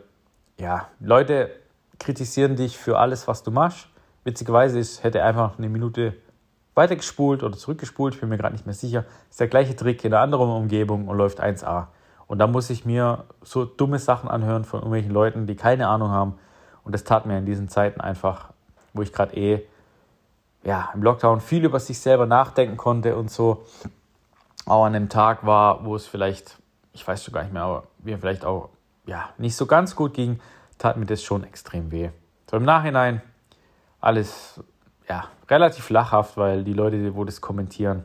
ja, 0.58 0.88
Leute 1.00 1.52
kritisieren 2.00 2.56
dich 2.56 2.78
für 2.78 2.98
alles, 2.98 3.28
was 3.28 3.44
du 3.44 3.52
machst. 3.52 3.88
Witzigerweise 4.24 4.80
ist, 4.80 5.04
hätte 5.04 5.24
einfach 5.24 5.58
eine 5.58 5.70
Minute 5.70 6.16
weitergespult 6.74 7.44
oder 7.44 7.58
zurückgespult, 7.58 8.16
ich 8.16 8.20
bin 8.20 8.30
mir 8.30 8.38
gerade 8.38 8.54
nicht 8.54 8.66
mehr 8.66 8.76
sicher. 8.76 9.06
Ist 9.30 9.40
der 9.40 9.48
gleiche 9.48 9.76
Trick 9.76 10.04
in 10.04 10.14
einer 10.14 10.22
anderen 10.22 10.50
Umgebung 10.50 11.08
und 11.08 11.18
läuft 11.18 11.42
1A. 11.42 11.88
Und 12.28 12.40
da 12.40 12.48
muss 12.48 12.70
ich 12.70 12.86
mir 12.86 13.26
so 13.42 13.66
dumme 13.66 14.00
Sachen 14.00 14.30
anhören 14.30 14.66
von 14.66 14.80
irgendwelchen 14.80 15.12
Leuten, 15.12 15.48
die 15.48 15.56
keine 15.56 15.88
Ahnung 15.88 16.10
haben. 16.10 16.36
Und 16.84 16.94
das 16.94 17.04
tat 17.04 17.26
mir 17.26 17.38
in 17.38 17.46
diesen 17.46 17.70
Zeiten 17.70 18.02
einfach, 18.02 18.50
wo 18.94 19.02
ich 19.02 19.14
gerade 19.14 19.36
eh 19.36 19.64
ja, 20.68 20.90
im 20.94 21.02
Lockdown 21.02 21.40
viel 21.40 21.64
über 21.64 21.80
sich 21.80 21.98
selber 21.98 22.26
nachdenken 22.26 22.76
konnte 22.76 23.16
und 23.16 23.32
so. 23.32 23.66
Auch 24.66 24.84
an 24.84 24.96
einem 24.96 25.08
Tag 25.08 25.46
war, 25.46 25.86
wo 25.86 25.96
es 25.96 26.06
vielleicht, 26.06 26.58
ich 26.92 27.08
weiß 27.08 27.24
schon 27.24 27.34
gar 27.34 27.44
nicht 27.44 27.54
mehr, 27.54 27.62
aber 27.62 27.84
mir 28.04 28.20
vielleicht 28.20 28.44
auch 28.44 28.68
ja, 29.06 29.30
nicht 29.38 29.56
so 29.56 29.66
ganz 29.66 29.96
gut 29.96 30.14
ging, 30.14 30.42
tat 30.78 30.98
mir 30.98 31.06
das 31.06 31.24
schon 31.24 31.46
extrem 31.46 31.90
weh. 31.92 32.10
So 32.52 32.58
im 32.58 32.66
Nachhinein 32.66 33.22
alles 34.02 34.62
ja, 35.08 35.30
relativ 35.50 35.90
lachhaft, 35.90 36.36
weil 36.36 36.66
die 36.66 36.74
Leute, 36.74 37.16
wo 37.16 37.24
das 37.24 37.40
kommentieren, 37.40 38.04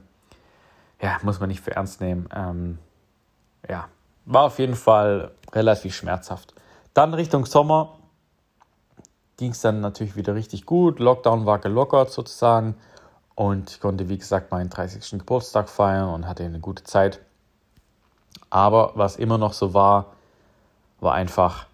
ja, 1.00 1.18
muss 1.22 1.40
man 1.40 1.48
nicht 1.48 1.62
für 1.62 1.72
ernst 1.72 2.00
nehmen. 2.00 2.28
Ähm, 2.32 2.78
ja, 3.68 3.88
war 4.24 4.44
auf 4.44 4.60
jeden 4.60 4.76
Fall 4.76 5.32
relativ 5.52 5.96
schmerzhaft. 5.96 6.54
Dann 6.94 7.12
Richtung 7.12 7.44
Sommer 7.44 7.98
ging 9.42 9.52
es 9.52 9.60
dann 9.60 9.80
natürlich 9.80 10.16
wieder 10.16 10.34
richtig 10.34 10.66
gut. 10.66 10.98
Lockdown 10.98 11.46
war 11.46 11.58
gelockert 11.58 12.10
sozusagen 12.10 12.74
und 13.34 13.70
ich 13.70 13.80
konnte, 13.80 14.08
wie 14.08 14.18
gesagt, 14.18 14.50
meinen 14.50 14.70
30. 14.70 15.18
Geburtstag 15.18 15.68
feiern 15.68 16.08
und 16.08 16.26
hatte 16.26 16.44
eine 16.44 16.60
gute 16.60 16.84
Zeit. 16.84 17.20
Aber 18.50 18.92
was 18.94 19.16
immer 19.16 19.38
noch 19.38 19.52
so 19.52 19.74
war, 19.74 20.12
war 21.00 21.14
einfach, 21.14 21.66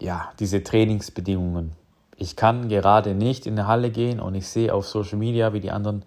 ja, 0.00 0.32
diese 0.38 0.62
Trainingsbedingungen 0.62 1.76
ich 2.20 2.36
kann 2.36 2.68
gerade 2.68 3.14
nicht 3.14 3.46
in 3.46 3.58
eine 3.58 3.66
Halle 3.66 3.90
gehen 3.90 4.20
und 4.20 4.34
ich 4.34 4.46
sehe 4.46 4.74
auf 4.74 4.86
Social 4.86 5.16
Media, 5.16 5.54
wie 5.54 5.60
die 5.60 5.70
anderen 5.70 6.04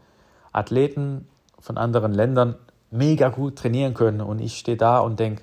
Athleten 0.51 1.27
von 1.60 1.79
anderen 1.79 2.13
Ländern 2.13 2.55
mega 2.91 3.29
gut 3.29 3.57
trainieren 3.57 3.95
können 3.95 4.22
und 4.22 4.39
ich 4.39 4.60
stehe 4.60 4.77
da 4.77 5.00
und 5.00 5.19
denke, 5.19 5.41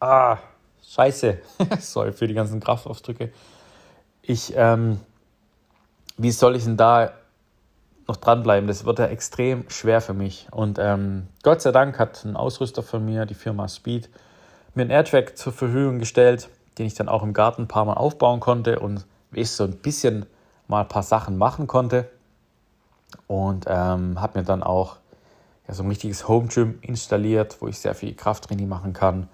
ah, 0.00 0.38
scheiße, 0.84 1.38
sorry 1.78 2.12
für 2.12 2.26
die 2.26 2.34
ganzen 2.34 2.58
Kraftausdrücke. 2.58 3.30
Ich, 4.28 4.52
ähm, 4.54 5.00
wie 6.18 6.32
soll 6.32 6.54
ich 6.54 6.64
denn 6.64 6.76
da 6.76 7.12
noch 8.06 8.16
dranbleiben? 8.16 8.68
Das 8.68 8.84
wird 8.84 8.98
ja 8.98 9.06
extrem 9.06 9.64
schwer 9.70 10.02
für 10.02 10.12
mich. 10.12 10.48
Und 10.50 10.78
ähm, 10.78 11.28
Gott 11.42 11.62
sei 11.62 11.72
Dank 11.72 11.98
hat 11.98 12.26
ein 12.26 12.36
Ausrüster 12.36 12.82
von 12.82 13.02
mir, 13.02 13.24
die 13.24 13.32
Firma 13.32 13.66
Speed, 13.68 14.10
mir 14.74 14.82
einen 14.82 14.90
Airtrack 14.90 15.38
zur 15.38 15.54
Verfügung 15.54 15.98
gestellt, 15.98 16.50
den 16.76 16.84
ich 16.84 16.92
dann 16.92 17.08
auch 17.08 17.22
im 17.22 17.32
Garten 17.32 17.62
ein 17.62 17.68
paar 17.68 17.86
Mal 17.86 17.94
aufbauen 17.94 18.38
konnte 18.38 18.80
und 18.80 19.06
ich 19.32 19.50
so 19.50 19.64
ein 19.64 19.78
bisschen 19.78 20.26
mal 20.66 20.82
ein 20.82 20.88
paar 20.88 21.02
Sachen 21.02 21.38
machen 21.38 21.66
konnte. 21.66 22.10
Und 23.28 23.64
ähm, 23.66 24.20
habe 24.20 24.40
mir 24.40 24.44
dann 24.44 24.62
auch 24.62 24.96
ja, 25.66 25.72
so 25.72 25.82
ein 25.82 25.88
richtiges 25.88 26.28
Home 26.28 26.48
Gym 26.48 26.80
installiert, 26.82 27.56
wo 27.62 27.68
ich 27.68 27.78
sehr 27.78 27.94
viel 27.94 28.12
Krafttraining 28.12 28.68
machen 28.68 28.92
kann. 28.92 29.30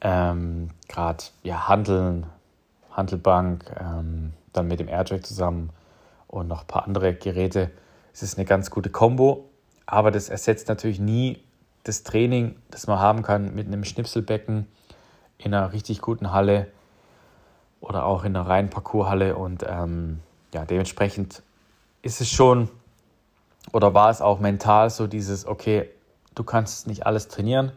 Ähm, 0.00 0.70
Gerade 0.88 1.24
ja, 1.42 1.68
Handeln, 1.68 2.24
Handelbank, 2.92 3.70
ähm, 3.78 4.32
dann 4.52 4.68
mit 4.68 4.80
dem 4.80 4.88
AirTrack 4.88 5.24
zusammen 5.24 5.70
und 6.26 6.48
noch 6.48 6.62
ein 6.62 6.66
paar 6.66 6.86
andere 6.86 7.14
Geräte. 7.14 7.70
Es 8.12 8.22
ist 8.22 8.38
eine 8.38 8.44
ganz 8.44 8.70
gute 8.70 8.90
Kombo, 8.90 9.48
aber 9.86 10.10
das 10.10 10.28
ersetzt 10.28 10.68
natürlich 10.68 11.00
nie 11.00 11.42
das 11.84 12.02
Training, 12.02 12.56
das 12.70 12.86
man 12.86 12.98
haben 12.98 13.22
kann 13.22 13.54
mit 13.54 13.66
einem 13.66 13.84
Schnipselbecken 13.84 14.66
in 15.38 15.54
einer 15.54 15.72
richtig 15.72 16.00
guten 16.00 16.32
Halle 16.32 16.68
oder 17.80 18.04
auch 18.04 18.24
in 18.24 18.36
einer 18.36 18.46
reinen 18.46 18.70
Parcourshalle. 18.70 19.36
Und 19.36 19.64
ähm, 19.66 20.20
ja, 20.52 20.64
dementsprechend 20.64 21.42
ist 22.02 22.20
es 22.20 22.28
schon 22.28 22.68
oder 23.72 23.94
war 23.94 24.10
es 24.10 24.20
auch 24.20 24.40
mental 24.40 24.90
so 24.90 25.06
dieses, 25.06 25.46
okay, 25.46 25.88
du 26.34 26.44
kannst 26.44 26.86
nicht 26.86 27.06
alles 27.06 27.28
trainieren, 27.28 27.72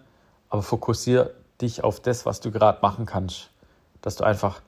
aber 0.50 0.62
fokussiere 0.62 1.34
dich 1.62 1.84
auf 1.84 2.00
das, 2.00 2.26
was 2.26 2.40
du 2.40 2.52
gerade 2.52 2.80
machen 2.82 3.06
kannst. 3.06 3.50
Dass 4.02 4.16
du 4.16 4.24
einfach, 4.24 4.62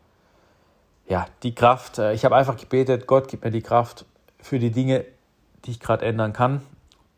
ja, 1.07 1.25
die 1.43 1.53
Kraft, 1.53 1.99
äh, 1.99 2.13
ich 2.13 2.25
habe 2.25 2.35
einfach 2.35 2.57
gebetet, 2.57 3.07
Gott 3.07 3.27
gib 3.27 3.43
mir 3.43 3.51
die 3.51 3.61
Kraft 3.61 4.05
für 4.39 4.59
die 4.59 4.71
Dinge, 4.71 5.05
die 5.65 5.71
ich 5.71 5.79
gerade 5.79 6.05
ändern 6.05 6.33
kann 6.33 6.61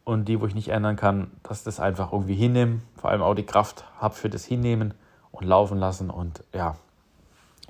und 0.04 0.26
die, 0.26 0.40
wo 0.40 0.46
ich 0.46 0.56
nicht 0.56 0.70
ändern 0.70 0.96
kann, 0.96 1.32
dass 1.44 1.64
das 1.64 1.80
einfach 1.80 2.12
irgendwie 2.12 2.36
hinnehmen, 2.36 2.84
vor 2.96 3.10
allem 3.10 3.22
auch 3.22 3.36
die 3.36 3.46
Kraft 3.46 3.86
habe 4.00 4.16
für 4.16 4.30
das 4.30 4.46
Hinnehmen 4.46 4.94
und 5.32 5.46
laufen 5.46 5.80
lassen 5.80 6.10
und 6.10 6.44
ja, 6.54 6.76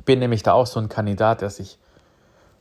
bin 0.05 0.19
nämlich 0.19 0.43
da 0.43 0.53
auch 0.53 0.67
so 0.67 0.79
ein 0.79 0.89
Kandidat, 0.89 1.41
der 1.41 1.49
sich 1.49 1.77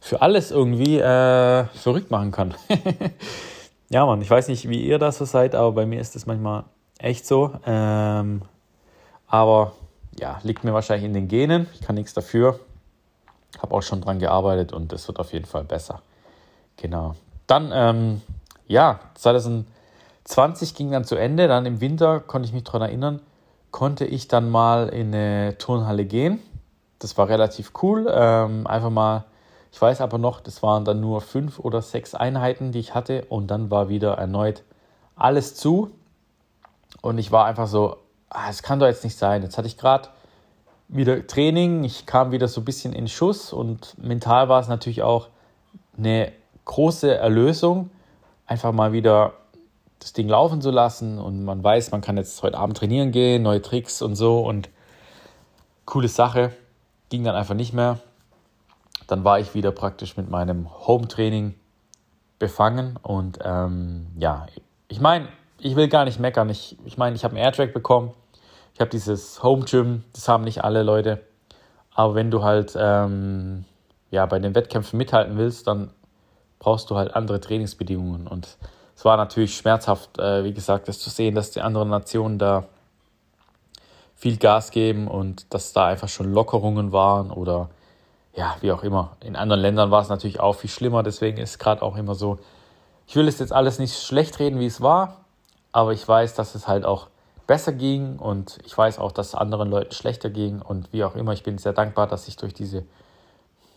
für 0.00 0.23
alles 0.23 0.50
irgendwie 0.50 0.99
äh, 0.99 1.64
verrückt 1.64 2.11
machen 2.11 2.30
kann. 2.30 2.54
ja, 3.90 4.04
Mann, 4.04 4.20
ich 4.20 4.30
weiß 4.30 4.49
nicht, 4.49 4.68
wie 4.68 4.82
ihr 4.82 4.99
das 4.99 5.18
so 5.18 5.25
seid, 5.25 5.54
aber 5.54 5.73
bei 5.73 5.87
mir 5.87 6.00
ist 6.00 6.14
das 6.14 6.26
manchmal 6.26 6.64
echt 6.99 7.26
so. 7.26 7.52
Ähm, 7.66 8.42
aber 9.26 9.73
ja, 10.18 10.38
liegt 10.42 10.62
mir 10.62 10.75
wahrscheinlich 10.75 11.06
in 11.06 11.14
den 11.14 11.28
Genen. 11.28 11.68
Ich 11.75 11.80
kann 11.80 11.94
nichts 11.94 12.14
dafür. 12.14 12.61
Habe 13.61 13.75
auch 13.75 13.82
schon 13.82 14.00
dran 14.00 14.18
gearbeitet 14.18 14.73
und 14.73 14.92
es 14.92 15.06
wird 15.08 15.18
auf 15.18 15.32
jeden 15.32 15.46
Fall 15.46 15.64
besser. 15.64 16.02
Genau. 16.76 17.14
Dann, 17.46 17.70
ähm, 17.73 18.23
ja, 18.66 19.00
2020 19.14 20.75
ging 20.75 20.90
dann 20.90 21.04
zu 21.04 21.16
Ende. 21.16 21.49
Dann 21.49 21.66
im 21.66 21.80
Winter 21.80 22.20
konnte 22.20 22.46
ich 22.46 22.54
mich 22.54 22.64
daran 22.64 22.82
erinnern, 22.82 23.20
konnte 23.70 24.04
ich 24.04 24.28
dann 24.28 24.50
mal 24.50 24.88
in 24.88 25.14
eine 25.14 25.58
Turnhalle 25.58 26.04
gehen 26.04 26.40
das 27.04 27.18
war 27.18 27.28
relativ 27.28 27.73
cool. 27.82 28.11
Ähm, 28.11 28.66
einfach 28.66 28.88
mal, 28.88 29.25
ich 29.70 29.80
weiß 29.80 30.00
aber 30.00 30.16
noch, 30.16 30.40
das 30.40 30.62
waren 30.62 30.87
dann 30.87 31.00
nur 31.00 31.20
fünf 31.20 31.58
oder 31.58 31.82
sechs 31.82 32.14
Einheiten, 32.14 32.73
die 32.73 32.78
ich 32.78 32.94
hatte 32.94 33.26
und 33.28 33.49
dann 33.49 33.70
war 33.70 33.90
wieder 33.90 34.14
erneut 34.14 34.62
alles 35.14 35.54
zu. 35.54 35.90
Und 37.02 37.18
ich 37.18 37.30
war 37.30 37.44
einfach 37.44 37.66
so, 37.66 37.99
ah, 38.30 38.49
es 38.49 38.62
kann 38.62 38.80
doch 38.80 38.87
jetzt 38.87 39.04
nicht 39.04 39.18
sein. 39.18 39.42
Jetzt 39.42 39.58
hatte 39.58 39.68
ich 39.68 39.76
gerade 39.76 40.08
wieder 40.88 41.26
Training, 41.26 41.85
ich 41.85 42.07
kam 42.07 42.33
wieder 42.33 42.49
so 42.49 42.61
ein 42.61 42.64
bisschen 42.64 42.93
in 42.93 43.09
Schuss 43.09 43.53
und 43.53 43.97
mental 44.03 44.49
war 44.49 44.61
es 44.61 44.69
natürlich 44.69 45.03
auch 45.03 45.29
eine 45.97 46.33
große 46.64 47.14
Erlösung, 47.14 47.91
einfach 48.47 48.73
mal 48.73 48.93
wieder 48.93 49.35
das 49.99 50.12
Ding 50.12 50.29
laufen 50.29 50.61
zu 50.61 50.71
lassen 50.71 51.19
und 51.19 51.45
man 51.45 51.64
weiß, 51.64 51.91
man 51.91 52.00
kann 52.00 52.17
jetzt 52.17 52.43
heute 52.43 52.59
Abend 52.59 52.76
trainieren 52.76 53.11
gehen, 53.11 53.43
neue 53.43 53.62
Tricks 53.62 54.03
und 54.03 54.17
so 54.17 54.41
und 54.47 54.69
coole 55.87 56.09
Sache 56.09 56.53
ging 57.09 57.25
dann 57.25 57.35
einfach 57.35 57.55
nicht 57.55 57.73
mehr. 57.73 58.00
Dann 59.07 59.25
war 59.25 59.38
ich 59.38 59.55
wieder 59.55 59.71
praktisch 59.71 60.17
mit 60.17 60.31
meinem 60.31 60.69
Home-Training 60.87 61.55
befangen 62.38 62.99
und 63.03 63.38
ähm, 63.43 64.09
ja, 64.19 64.47
ich 64.88 65.00
meine, 65.00 65.29
ich 65.59 65.76
will 65.76 65.88
gar 65.88 66.05
nicht 66.05 66.21
meckern. 66.21 66.50
Ich 66.50 66.76
meine, 66.76 66.87
ich, 66.87 66.99
mein, 66.99 67.14
ich 67.14 67.25
habe 67.25 67.35
einen 67.35 67.45
Airtrack 67.45 67.73
bekommen. 67.73 68.12
Ich 68.75 68.81
habe 68.81 68.90
dieses 68.90 69.43
Home 69.43 69.64
Gym, 69.64 70.02
das 70.12 70.28
haben 70.28 70.45
nicht 70.45 70.64
alle 70.64 70.83
Leute. 70.83 71.21
Aber 71.95 72.16
wenn 72.16 72.31
du 72.31 72.43
halt 72.43 72.75
ähm, 72.76 73.64
ja, 74.11 74.26
bei 74.26 74.40
den 74.40 74.54
Wettkämpfen 74.54 74.97
mithalten 74.97 75.38
willst, 75.38 75.69
dann 75.69 75.90
brauchst 76.59 76.90
du 76.90 76.97
halt 76.97 77.14
andere 77.14 77.40
Trainingsbedingungen. 77.40 78.26
Und 78.26 78.59
es 78.97 79.04
war 79.04 79.16
natürlich 79.16 79.57
schmerzhaft, 79.57 80.19
äh, 80.19 80.43
wie 80.43 80.52
gesagt, 80.52 80.88
das 80.88 80.99
zu 80.99 81.09
sehen, 81.09 81.37
dass 81.37 81.52
die 81.52 81.61
anderen 81.61 81.88
Nationen 81.88 82.38
da 82.38 82.64
viel 84.16 84.38
Gas 84.38 84.71
geben 84.71 85.07
und 85.07 85.52
dass 85.54 85.73
da 85.73 85.87
einfach 85.87 86.09
schon 86.09 86.33
Lockerungen 86.33 86.93
waren 86.93 87.31
oder 87.31 87.71
ja, 88.35 88.57
wie 88.61 88.73
auch 88.73 88.83
immer. 88.83 89.16
In 89.21 89.37
anderen 89.37 89.61
Ländern 89.61 89.90
war 89.90 90.02
es 90.02 90.09
natürlich 90.09 90.40
auch 90.40 90.54
viel 90.54 90.71
schlimmer, 90.71 91.02
deswegen 91.02 91.38
ist 91.38 91.59
gerade 91.59 91.83
auch 91.83 91.97
immer 91.97 92.14
so, 92.14 92.38
ich 93.07 93.14
will 93.14 93.28
es 93.28 93.38
jetzt 93.38 93.52
alles 93.52 93.78
nicht 93.78 93.97
schlecht 93.97 94.38
reden, 94.40 94.59
wie 94.59 94.66
es 94.66 94.81
war, 94.81 95.25
aber 95.73 95.93
ich 95.93 96.07
weiß, 96.07 96.35
dass 96.35 96.54
es 96.54 96.66
halt 96.66 96.85
auch 96.85 97.09
besser 97.46 97.72
ging 97.72 98.18
und 98.18 98.58
ich 98.64 98.76
weiß 98.76 98.98
auch, 98.98 99.12
dass 99.12 99.34
anderen 99.34 99.70
Leuten 99.70 99.92
schlechter 99.92 100.30
ging 100.30 100.62
und 100.62 100.92
wie 100.92 101.04
auch 101.04 101.14
immer, 101.14 101.32
ich 101.32 101.42
bin 101.42 101.58
sehr 101.58 101.72
dankbar, 101.72 102.06
dass 102.06 102.28
ich 102.28 102.36
durch 102.36 102.54
diese 102.54 102.84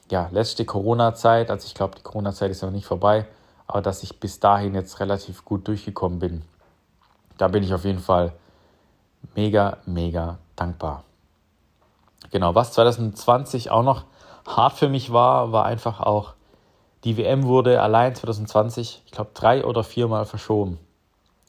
ja, 0.09 0.29
letzte 0.31 0.65
Corona-Zeit, 0.65 1.49
also 1.49 1.65
ich 1.65 1.75
glaube, 1.75 1.95
die 1.97 2.03
Corona-Zeit 2.03 2.51
ist 2.51 2.61
noch 2.61 2.71
nicht 2.71 2.85
vorbei, 2.85 3.27
aber 3.67 3.81
dass 3.81 4.03
ich 4.03 4.19
bis 4.19 4.39
dahin 4.39 4.73
jetzt 4.73 4.99
relativ 4.99 5.43
gut 5.43 5.67
durchgekommen 5.67 6.19
bin. 6.19 6.43
Da 7.37 7.49
bin 7.49 7.63
ich 7.63 7.73
auf 7.73 7.83
jeden 7.83 7.99
Fall 7.99 8.33
mega, 9.35 9.77
mega 9.85 10.37
dankbar. 10.55 11.03
Genau, 12.31 12.55
was 12.55 12.71
2020 12.73 13.69
auch 13.69 13.83
noch 13.83 14.05
hart 14.45 14.73
für 14.73 14.89
mich 14.89 15.11
war, 15.11 15.51
war 15.51 15.65
einfach 15.65 15.99
auch, 15.99 16.33
die 17.03 17.17
WM 17.17 17.43
wurde 17.43 17.81
allein 17.81 18.15
2020, 18.15 19.03
ich 19.05 19.11
glaube, 19.11 19.31
drei 19.33 19.63
oder 19.63 19.83
viermal 19.83 20.25
verschoben. 20.25 20.79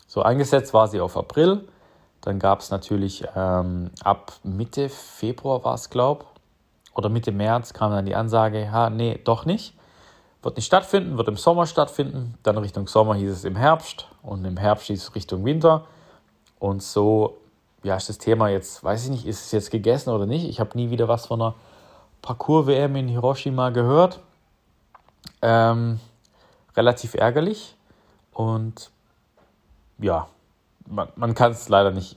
So 0.07 0.23
angesetzt 0.23 0.75
war 0.75 0.89
sie 0.89 1.01
auf 1.01 1.17
April, 1.17 1.67
Dann 2.21 2.39
gab 2.39 2.61
es 2.61 2.71
natürlich 2.71 3.25
ähm, 3.37 3.91
ab 4.03 4.33
Mitte 4.43 4.89
Februar 4.89 5.65
war 5.65 5.75
es, 5.75 5.91
glaube 5.91 6.25
oder 6.99 7.09
Mitte 7.09 7.31
März 7.31 7.75
kam 7.75 7.93
dann 7.93 8.07
die 8.07 8.17
Ansage, 8.17 8.73
ha, 8.73 8.91
nee, 8.91 9.21
doch 9.23 9.45
nicht. 9.45 9.73
Wird 10.43 10.57
nicht 10.57 10.67
stattfinden, 10.67 11.17
wird 11.17 11.29
im 11.29 11.37
Sommer 11.37 11.67
stattfinden. 11.67 12.37
Dann 12.43 12.59
Richtung 12.59 12.89
Sommer 12.89 13.15
hieß 13.15 13.31
es 13.31 13.45
im 13.45 13.55
Herbst 13.55 14.09
und 14.21 14.45
im 14.45 14.57
Herbst 14.57 14.87
hieß 14.89 15.03
es 15.03 15.15
Richtung 15.15 15.45
Winter. 15.45 15.87
Und 16.59 16.83
so, 16.83 17.39
ja, 17.85 17.95
ist 17.95 18.09
das 18.09 18.19
Thema 18.19 18.49
jetzt, 18.49 18.83
weiß 18.83 19.05
ich 19.05 19.11
nicht, 19.11 19.27
ist 19.27 19.47
es 19.47 19.53
jetzt 19.53 19.71
gegessen 19.71 20.11
oder 20.11 20.27
nicht. 20.27 20.49
Ich 20.49 20.59
habe 20.59 20.77
nie 20.77 20.91
wieder 20.91 21.07
was 21.07 21.27
von 21.27 21.41
einer 21.41 21.55
Parcours-WM 22.21 22.97
in 22.97 23.07
Hiroshima 23.07 23.71
gehört. 23.71 24.19
Ähm, 25.41 26.01
relativ 26.77 27.15
ärgerlich. 27.15 27.77
Und 28.33 28.91
ja, 29.99 30.27
man, 30.91 31.09
man 31.17 31.35
kann 31.35 31.53
es 31.53 31.69
leider 31.69 31.91
nicht, 31.91 32.17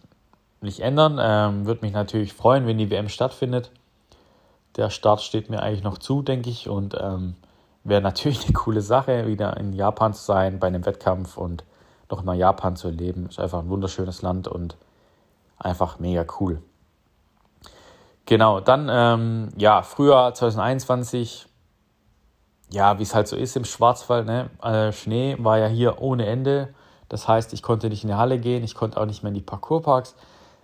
nicht 0.61 0.79
ändern. 0.79 1.17
Ähm, 1.21 1.65
Würde 1.65 1.81
mich 1.85 1.93
natürlich 1.93 2.33
freuen, 2.33 2.67
wenn 2.67 2.77
die 2.77 2.89
WM 2.89 3.09
stattfindet. 3.09 3.71
Der 4.75 4.89
Start 4.89 5.21
steht 5.21 5.49
mir 5.49 5.61
eigentlich 5.61 5.83
noch 5.83 5.97
zu, 5.97 6.21
denke 6.21 6.49
ich. 6.49 6.69
Und 6.69 6.95
ähm, 6.99 7.35
wäre 7.83 8.01
natürlich 8.01 8.43
eine 8.45 8.53
coole 8.53 8.81
Sache, 8.81 9.27
wieder 9.27 9.57
in 9.57 9.73
Japan 9.73 10.13
zu 10.13 10.23
sein 10.23 10.59
bei 10.59 10.67
einem 10.67 10.85
Wettkampf 10.85 11.37
und 11.37 11.63
noch 12.09 12.23
mal 12.23 12.35
Japan 12.35 12.75
zu 12.75 12.87
erleben. 12.87 13.27
Ist 13.27 13.39
einfach 13.39 13.59
ein 13.59 13.69
wunderschönes 13.69 14.21
Land 14.21 14.47
und 14.47 14.75
einfach 15.57 15.99
mega 15.99 16.25
cool. 16.39 16.61
Genau, 18.25 18.59
dann, 18.59 18.87
ähm, 18.89 19.49
ja, 19.57 19.81
Frühjahr 19.81 20.33
2021, 20.33 21.47
ja, 22.69 22.97
wie 22.99 23.03
es 23.03 23.15
halt 23.15 23.27
so 23.27 23.35
ist 23.35 23.57
im 23.57 23.65
Schwarzwald, 23.65 24.25
ne? 24.25 24.49
Äh, 24.61 24.91
Schnee 24.91 25.35
war 25.39 25.57
ja 25.57 25.67
hier 25.67 26.01
ohne 26.01 26.25
Ende. 26.27 26.73
Das 27.11 27.27
heißt, 27.27 27.51
ich 27.51 27.61
konnte 27.61 27.89
nicht 27.89 28.05
in 28.05 28.07
die 28.07 28.15
Halle 28.15 28.39
gehen, 28.39 28.63
ich 28.63 28.73
konnte 28.73 28.97
auch 28.97 29.05
nicht 29.05 29.21
mehr 29.21 29.31
in 29.31 29.33
die 29.33 29.41
Parkourparks. 29.41 30.15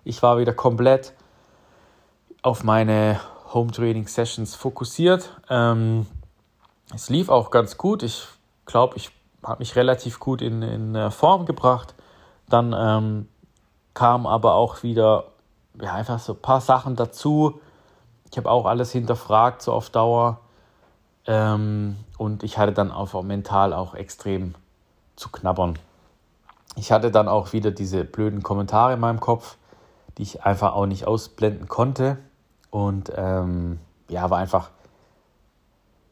Ich 0.06 0.24
war 0.24 0.38
wieder 0.38 0.54
komplett 0.54 1.12
auf 2.42 2.64
meine 2.64 3.20
Home 3.54 3.70
Training 3.74 4.08
Sessions 4.08 4.56
fokussiert. 4.56 5.30
Ähm, 5.50 6.08
es 6.96 7.10
lief 7.10 7.28
auch 7.28 7.52
ganz 7.52 7.78
gut. 7.78 8.02
Ich 8.02 8.26
glaube, 8.66 8.96
ich 8.96 9.12
habe 9.44 9.60
mich 9.60 9.76
relativ 9.76 10.22
gut 10.22 10.42
in, 10.42 10.62
in 10.62 10.96
äh, 10.96 11.12
Form 11.12 11.46
gebracht. 11.46 11.96
Dann 12.48 12.74
ähm, 12.74 13.28
kamen 13.94 14.26
aber 14.26 14.54
auch 14.54 14.84
wieder 14.84 15.26
ja, 15.82 15.96
einfach 15.96 16.20
so 16.20 16.32
ein 16.32 16.42
paar 16.42 16.62
Sachen 16.62 16.96
dazu. 16.96 17.60
Ich 18.32 18.38
habe 18.38 18.50
auch 18.50 18.66
alles 18.66 18.94
hinterfragt, 18.94 19.62
so 19.62 19.74
auf 19.74 19.90
Dauer. 19.90 20.40
Ähm, 21.26 21.98
und 22.18 22.44
ich 22.44 22.58
hatte 22.58 22.72
dann 22.72 22.94
auch 22.94 23.22
mental 23.22 23.74
auch 23.74 23.96
extrem 23.96 24.56
zu 25.18 25.28
knabbern. 25.28 25.78
Ich 26.78 26.92
hatte 26.92 27.10
dann 27.10 27.28
auch 27.28 27.54
wieder 27.54 27.72
diese 27.72 28.04
blöden 28.04 28.44
Kommentare 28.44 28.94
in 28.94 29.00
meinem 29.00 29.20
Kopf, 29.20 29.58
die 30.18 30.22
ich 30.22 30.44
einfach 30.44 30.74
auch 30.74 30.86
nicht 30.86 31.08
ausblenden 31.08 31.68
konnte. 31.68 32.18
Und 32.70 33.12
ähm, 33.16 33.80
ja, 34.10 34.30
war 34.30 34.38
einfach, 34.38 34.70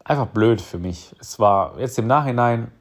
einfach 0.04 0.26
blöd 0.26 0.62
für 0.62 0.80
mich. 0.80 1.16
Es 1.20 1.40
war 1.40 1.80
jetzt 1.80 2.00
im 2.00 2.08
Nachhinein 2.08 2.72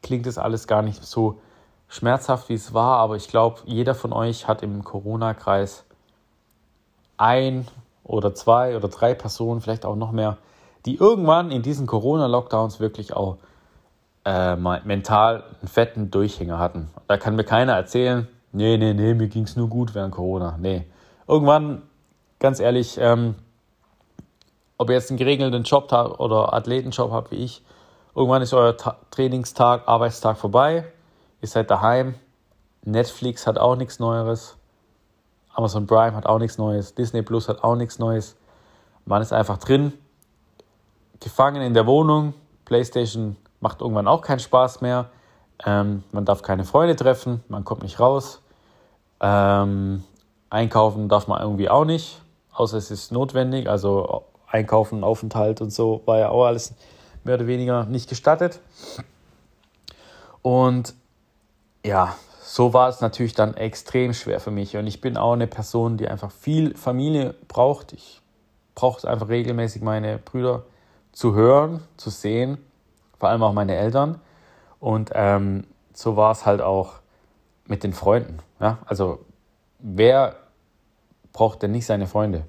klingt 0.00 0.28
es 0.28 0.38
alles 0.38 0.68
gar 0.68 0.82
nicht 0.82 1.04
so 1.04 1.40
schmerzhaft, 1.88 2.48
wie 2.50 2.54
es 2.54 2.72
war, 2.72 2.98
aber 2.98 3.16
ich 3.16 3.26
glaube, 3.26 3.62
jeder 3.64 3.96
von 3.96 4.12
euch 4.12 4.46
hat 4.46 4.62
im 4.62 4.84
Corona-Kreis 4.84 5.84
ein 7.16 7.66
oder 8.04 8.34
zwei 8.34 8.76
oder 8.76 8.88
drei 8.88 9.14
Personen, 9.14 9.60
vielleicht 9.60 9.86
auch 9.86 9.96
noch 9.96 10.12
mehr, 10.12 10.36
die 10.86 10.96
irgendwann 10.96 11.50
in 11.50 11.62
diesen 11.62 11.86
Corona-Lockdowns 11.86 12.78
wirklich 12.78 13.14
auch 13.14 13.38
äh, 14.24 14.56
mental 14.56 15.44
einen 15.60 15.68
fetten 15.68 16.10
Durchhänger 16.10 16.58
hatten. 16.58 16.90
Da 17.08 17.16
kann 17.16 17.36
mir 17.36 17.44
keiner 17.44 17.74
erzählen, 17.74 18.28
nee, 18.52 18.76
nee, 18.76 18.94
nee, 18.94 19.14
mir 19.14 19.28
ging 19.28 19.44
es 19.44 19.56
nur 19.56 19.68
gut 19.68 19.94
während 19.94 20.14
Corona. 20.14 20.56
Nee. 20.58 20.86
Irgendwann 21.26 21.82
ganz 22.38 22.60
ehrlich, 22.60 22.98
ähm, 23.00 23.34
ob 24.78 24.88
ihr 24.90 24.96
jetzt 24.96 25.10
einen 25.10 25.18
geregelten 25.18 25.62
Job 25.62 25.90
habt 25.92 26.20
oder 26.20 26.52
Athletenjob 26.52 27.10
habt 27.10 27.30
wie 27.30 27.36
ich, 27.36 27.62
irgendwann 28.14 28.42
ist 28.42 28.52
euer 28.52 28.76
Ta 28.76 28.96
Trainingstag, 29.10 29.86
Arbeitstag 29.86 30.36
vorbei, 30.36 30.84
ihr 31.40 31.48
seid 31.48 31.70
daheim, 31.70 32.14
Netflix 32.84 33.46
hat 33.46 33.58
auch 33.58 33.76
nichts 33.76 33.98
Neues, 33.98 34.56
Amazon 35.54 35.86
Prime 35.86 36.14
hat 36.14 36.26
auch 36.26 36.38
nichts 36.38 36.58
Neues, 36.58 36.94
Disney 36.94 37.22
Plus 37.22 37.48
hat 37.48 37.62
auch 37.62 37.76
nichts 37.76 37.98
Neues. 37.98 38.36
Man 39.06 39.22
ist 39.22 39.32
einfach 39.32 39.58
drin, 39.58 39.92
gefangen 41.20 41.62
in 41.62 41.74
der 41.74 41.86
Wohnung, 41.86 42.34
PlayStation 42.64 43.36
macht 43.64 43.80
irgendwann 43.80 44.06
auch 44.06 44.20
keinen 44.20 44.40
Spaß 44.40 44.82
mehr, 44.82 45.06
ähm, 45.64 46.04
man 46.12 46.26
darf 46.26 46.42
keine 46.42 46.64
Freunde 46.64 46.94
treffen, 46.94 47.42
man 47.48 47.64
kommt 47.64 47.82
nicht 47.82 47.98
raus, 47.98 48.42
ähm, 49.20 50.04
einkaufen 50.50 51.08
darf 51.08 51.26
man 51.28 51.40
irgendwie 51.40 51.70
auch 51.70 51.86
nicht, 51.86 52.20
außer 52.52 52.76
es 52.76 52.90
ist 52.90 53.10
notwendig. 53.10 53.68
Also 53.68 54.24
Einkaufen, 54.46 55.02
Aufenthalt 55.02 55.62
und 55.62 55.72
so 55.72 56.02
war 56.04 56.18
ja 56.18 56.28
auch 56.28 56.44
alles 56.44 56.74
mehr 57.24 57.36
oder 57.36 57.46
weniger 57.46 57.86
nicht 57.86 58.08
gestattet. 58.08 58.60
Und 60.42 60.94
ja, 61.84 62.14
so 62.42 62.74
war 62.74 62.90
es 62.90 63.00
natürlich 63.00 63.32
dann 63.32 63.54
extrem 63.54 64.12
schwer 64.12 64.40
für 64.40 64.50
mich. 64.50 64.76
Und 64.76 64.86
ich 64.86 65.00
bin 65.00 65.16
auch 65.16 65.32
eine 65.32 65.46
Person, 65.46 65.96
die 65.96 66.06
einfach 66.06 66.30
viel 66.30 66.76
Familie 66.76 67.34
braucht. 67.48 67.94
Ich 67.94 68.20
brauche 68.74 69.08
einfach 69.08 69.28
regelmäßig 69.30 69.80
meine 69.80 70.18
Brüder 70.18 70.64
zu 71.12 71.34
hören, 71.34 71.80
zu 71.96 72.10
sehen, 72.10 72.58
vor 73.24 73.30
allem 73.30 73.42
auch 73.42 73.54
meine 73.54 73.74
Eltern. 73.74 74.20
Und 74.80 75.10
ähm, 75.14 75.64
so 75.94 76.14
war 76.14 76.30
es 76.30 76.44
halt 76.44 76.60
auch 76.60 76.96
mit 77.66 77.82
den 77.82 77.94
Freunden. 77.94 78.40
Ja? 78.60 78.80
Also 78.84 79.20
wer 79.78 80.36
braucht 81.32 81.62
denn 81.62 81.70
nicht 81.70 81.86
seine 81.86 82.06
Freunde? 82.06 82.44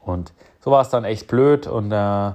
Und 0.00 0.32
so 0.58 0.72
war 0.72 0.80
es 0.80 0.88
dann 0.88 1.04
echt 1.04 1.28
blöd 1.28 1.68
und 1.68 1.92
äh, 1.92 2.32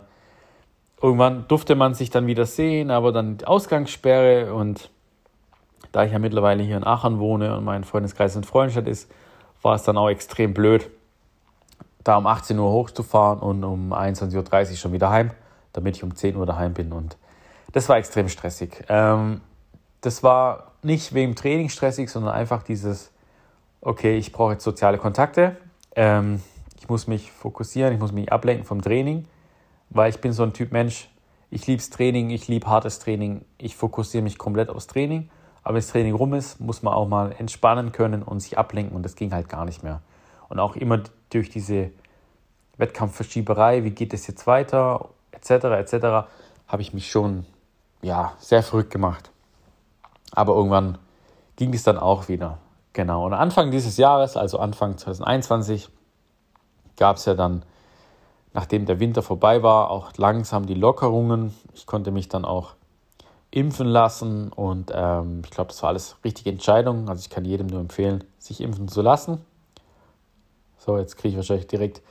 irgendwann 1.02 1.50
durfte 1.50 1.76
man 1.76 1.94
sich 1.94 2.12
dann 2.12 2.28
wieder 2.28 2.46
sehen, 2.46 2.92
aber 2.92 3.12
dann 3.12 3.40
die 3.40 3.46
Ausgangssperre 3.46 4.54
und 4.54 4.90
da 5.92 6.06
ich 6.06 6.14
ja 6.14 6.20
mittlerweile 6.20 6.64
hier 6.64 6.78
in 6.78 6.88
Aachen 6.88 7.20
wohne 7.20 7.58
und 7.58 7.66
mein 7.66 7.84
Freundeskreis 7.84 8.38
in 8.38 8.46
Freudenstadt 8.46 8.88
ist, 8.88 9.12
war 9.62 9.76
es 9.76 9.84
dann 9.84 9.98
auch 9.98 10.08
extrem 10.08 10.54
blöd, 10.54 10.90
da 12.06 12.16
um 12.16 12.26
18 12.26 12.58
Uhr 12.58 12.72
hochzufahren 12.72 13.40
und 13.40 13.66
um 13.66 13.92
21.30 13.92 14.72
Uhr 14.72 14.78
schon 14.78 14.94
wieder 14.94 15.10
heim, 15.10 15.32
damit 15.74 15.98
ich 15.98 16.04
um 16.04 16.16
10 16.16 16.38
Uhr 16.38 16.46
daheim 16.46 16.72
bin. 16.72 16.94
Und 16.94 17.18
das 17.72 17.90
war 17.90 17.98
extrem 17.98 18.30
stressig. 18.30 18.84
Ähm, 18.90 19.42
das 20.02 20.24
war 20.24 20.72
nicht 20.84 21.14
wegen 21.14 21.36
Training 21.36 21.70
stressig, 21.70 22.10
sondern 22.10 22.34
einfach 22.34 22.64
dieses, 22.64 23.12
okay, 23.82 24.18
ich 24.18 24.32
brauche 24.32 24.54
jetzt 24.54 24.64
soziale 24.64 24.98
Kontakte. 24.98 25.58
Ähm, 25.96 26.42
ich 26.78 26.90
muss 26.90 27.08
mich 27.08 27.32
fokussieren, 27.32 27.94
ich 27.94 28.00
muss 28.00 28.12
mich 28.12 28.32
ablenken 28.32 28.66
vom 28.66 28.82
Training, 28.82 29.26
weil 29.90 30.10
ich 30.10 30.20
bin 30.20 30.34
so 30.34 30.44
ein 30.44 30.54
Typ 30.54 30.72
Mensch, 30.72 31.10
ich 31.50 31.68
liebe 31.68 31.84
Training, 31.84 32.30
ich 32.30 32.48
liebe 32.48 32.68
hartes 32.68 33.00
Training, 33.00 33.46
ich 33.58 33.76
fokussiere 33.76 34.24
mich 34.24 34.38
komplett 34.38 34.70
aufs 34.70 34.88
Training. 34.88 35.30
Aber 35.64 35.76
wenn 35.76 35.82
das 35.82 35.90
Training 35.90 36.16
rum 36.16 36.34
ist, 36.34 36.60
muss 36.60 36.82
man 36.82 36.94
auch 36.94 37.08
mal 37.08 37.36
entspannen 37.38 37.92
können 37.92 38.24
und 38.24 38.40
sich 38.40 38.58
ablenken 38.58 38.96
und 38.96 39.04
das 39.04 39.16
ging 39.16 39.32
halt 39.32 39.48
gar 39.48 39.66
nicht 39.66 39.84
mehr. 39.84 40.02
Und 40.50 40.60
auch 40.60 40.76
immer 40.76 41.02
durch 41.30 41.50
diese 41.50 41.92
Wettkampfverschieberei, 42.78 43.84
wie 43.84 43.92
geht 43.92 44.14
es 44.14 44.26
jetzt 44.28 44.48
weiter, 44.48 45.10
etc., 45.32 45.52
etc., 45.52 45.94
habe 46.68 46.82
ich 46.82 46.94
mich 46.94 47.12
schon 47.12 47.46
ja, 48.02 48.34
sehr 48.40 48.64
verrückt 48.64 48.92
gemacht. 48.92 49.32
Aber 50.32 50.56
irgendwann 50.56 50.98
ging 51.56 51.74
es 51.74 51.84
dann 51.84 51.98
auch 51.98 52.28
wieder. 52.28 52.58
Genau. 52.94 53.26
Und 53.26 53.34
Anfang 53.34 53.72
dieses 53.72 53.98
Jahres, 53.98 54.36
also 54.38 54.60
Anfang 54.60 54.98
2021, 54.98 55.90
gab 56.98 57.18
es 57.18 57.26
ja 57.26 57.34
dann, 57.34 57.64
nachdem 58.54 58.86
der 58.86 59.00
Winter 59.00 59.22
vorbei 59.22 59.64
war, 59.64 59.90
auch 59.90 60.12
langsam 60.18 60.66
die 60.66 60.74
Lockerungen. 60.74 61.54
Ich 61.74 61.86
konnte 61.86 62.12
mich 62.12 62.28
dann 62.30 62.46
auch 62.46 62.74
impfen 63.52 63.88
lassen 63.88 64.50
und 64.50 64.92
ähm, 64.94 65.42
ich 65.44 65.52
glaube, 65.52 65.70
das 65.70 65.82
war 65.84 65.90
alles 65.90 66.16
richtige 66.24 66.50
Entscheidung. 66.50 67.10
Also 67.10 67.22
ich 67.22 67.30
kann 67.30 67.46
jedem 67.46 67.68
nur 67.68 67.82
empfehlen, 67.82 68.24
sich 68.40 68.62
impfen 68.62 68.88
zu 68.88 69.02
lassen. 69.02 69.46
So, 70.78 70.98
jetzt 70.98 71.18
kriege 71.18 71.30
ich 71.30 71.36
wahrscheinlich 71.36 71.68
direkt 71.68 72.02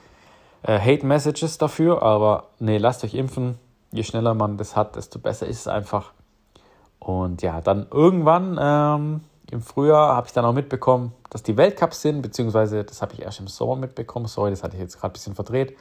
äh, 0.63 0.79
Hate-Messages 0.79 1.59
dafür, 1.59 2.03
aber 2.03 2.45
nee, 2.59 2.79
lasst 2.79 3.05
euch 3.05 3.15
impfen. 3.15 3.59
Je 3.93 4.03
schneller 4.03 4.35
man 4.35 4.57
das 4.57 4.77
hat, 4.77 4.97
desto 4.97 5.19
besser 5.19 5.47
ist 5.47 5.61
es 5.61 5.69
einfach. 5.69 6.13
Und 6.99 7.43
ja, 7.43 7.61
dann 7.61 7.87
irgendwann 7.91 8.59
ähm, 8.61 9.21
im 9.51 9.63
Frühjahr 9.63 10.15
habe 10.15 10.27
ich 10.27 10.33
dann 10.33 10.45
auch 10.45 10.53
mitbekommen, 10.53 11.13
dass 11.31 11.43
die 11.43 11.57
Weltcups 11.57 12.03
sind, 12.03 12.23
beziehungsweise 12.23 12.85
das 12.85 13.03
habe 13.03 13.15
ich 13.15 13.23
erst 13.23 13.41
im 13.41 13.49
Sommer 13.49 13.77
mitbekommen. 13.77 14.27
Sorry, 14.27 14.51
das 14.51 14.63
hatte 14.63 14.77
ich 14.77 14.83
jetzt 14.83 15.01
gerade 15.01 15.11
ein 15.11 15.15
bisschen 15.15 15.35
verdreht. 15.35 15.77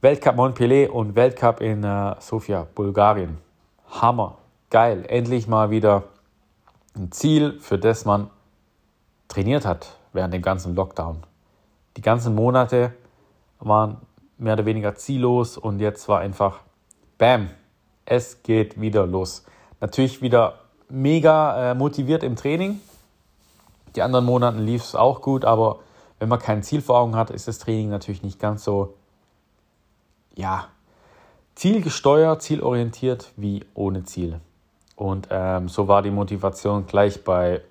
Weltcup 0.00 0.36
Montpellier 0.36 0.94
und 0.94 1.14
Weltcup 1.14 1.60
in 1.60 1.84
äh, 1.84 2.14
Sofia, 2.20 2.66
Bulgarien. 2.74 3.38
Hammer, 3.90 4.38
geil. 4.70 5.04
Endlich 5.08 5.46
mal 5.48 5.70
wieder 5.70 6.04
ein 6.94 7.12
Ziel, 7.12 7.58
für 7.60 7.78
das 7.78 8.04
man 8.04 8.30
trainiert 9.28 9.66
hat 9.66 9.96
während 10.12 10.32
dem 10.32 10.42
ganzen 10.42 10.74
Lockdown. 10.74 11.22
Die 11.96 12.02
ganzen 12.02 12.34
Monate 12.34 12.92
waren 13.58 13.98
mehr 14.38 14.54
oder 14.54 14.66
weniger 14.66 14.94
ziellos 14.94 15.56
und 15.56 15.80
jetzt 15.80 16.08
war 16.08 16.20
einfach, 16.20 16.60
bam, 17.18 17.50
es 18.04 18.42
geht 18.42 18.80
wieder 18.80 19.06
los. 19.06 19.44
Natürlich 19.80 20.22
wieder 20.22 20.60
mega 20.88 21.72
äh, 21.72 21.74
motiviert 21.74 22.22
im 22.22 22.36
Training. 22.36 22.80
Die 23.94 24.02
anderen 24.02 24.24
Monate 24.24 24.58
lief 24.58 24.82
es 24.82 24.94
auch 24.94 25.22
gut, 25.22 25.44
aber 25.44 25.80
wenn 26.18 26.28
man 26.28 26.38
kein 26.38 26.62
Ziel 26.62 26.82
vor 26.82 26.98
Augen 26.98 27.16
hat, 27.16 27.30
ist 27.30 27.48
das 27.48 27.58
Training 27.58 27.90
natürlich 27.90 28.22
nicht 28.22 28.38
ganz 28.38 28.64
so, 28.64 28.94
ja, 30.34 30.68
zielgesteuert, 31.54 32.42
zielorientiert 32.42 33.32
wie 33.36 33.64
ohne 33.74 34.04
Ziel. 34.04 34.40
Und 34.94 35.28
ähm, 35.30 35.68
so 35.68 35.88
war 35.88 36.02
die 36.02 36.10
Motivation 36.10 36.86
gleich 36.86 37.24
bei 37.24 37.62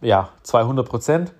ja, 0.00 0.30
200 0.42 0.88
Prozent 0.88 1.32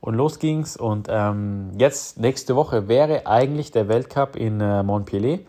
und 0.00 0.14
los 0.14 0.38
ging's. 0.38 0.76
Und 0.76 1.08
ähm, 1.10 1.72
jetzt, 1.78 2.18
nächste 2.18 2.56
Woche, 2.56 2.88
wäre 2.88 3.26
eigentlich 3.26 3.70
der 3.70 3.88
Weltcup 3.88 4.36
in 4.36 4.60
äh, 4.60 4.82
Montpellier. 4.82 5.40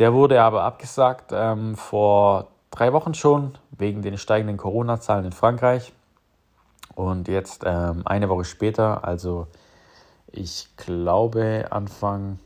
Der 0.00 0.14
wurde 0.14 0.40
aber 0.40 0.62
abgesagt 0.62 1.30
ähm, 1.30 1.76
vor 1.76 2.48
drei 2.70 2.94
Wochen 2.94 3.12
schon, 3.12 3.58
wegen 3.70 4.00
den 4.00 4.16
steigenden 4.16 4.56
Corona-Zahlen 4.56 5.26
in 5.26 5.32
Frankreich. 5.32 5.92
Und 6.94 7.28
jetzt 7.28 7.64
ähm, 7.66 8.00
eine 8.06 8.30
Woche 8.30 8.44
später, 8.44 9.04
also 9.04 9.46
ich 10.26 10.68
glaube 10.78 11.66
Anfang 11.68 12.38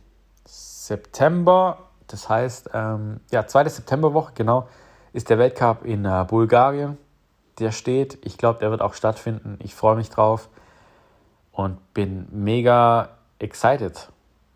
September, 0.45 1.79
das 2.09 2.29
heißt, 2.29 2.71
ähm, 2.75 3.21
ja, 3.31 3.47
zweite 3.47 3.71
Septemberwoche, 3.71 4.33
genau, 4.35 4.67
ist 5.13 5.31
der 5.31 5.39
Weltcup 5.39 5.85
in 5.85 6.05
äh, 6.05 6.27
Bulgarien. 6.29 6.99
Der 7.61 7.71
steht. 7.71 8.19
Ich 8.27 8.37
glaube, 8.37 8.59
der 8.59 8.73
wird 8.73 8.83
auch 8.83 8.95
stattfinden. 8.95 9.59
Ich 9.63 9.77
freue 9.77 9.95
mich 9.95 10.11
drauf 10.11 10.49
und 11.53 11.95
bin 11.95 12.27
mega 12.33 13.11
excited. 13.39 14.09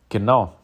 Genau. 0.09 0.58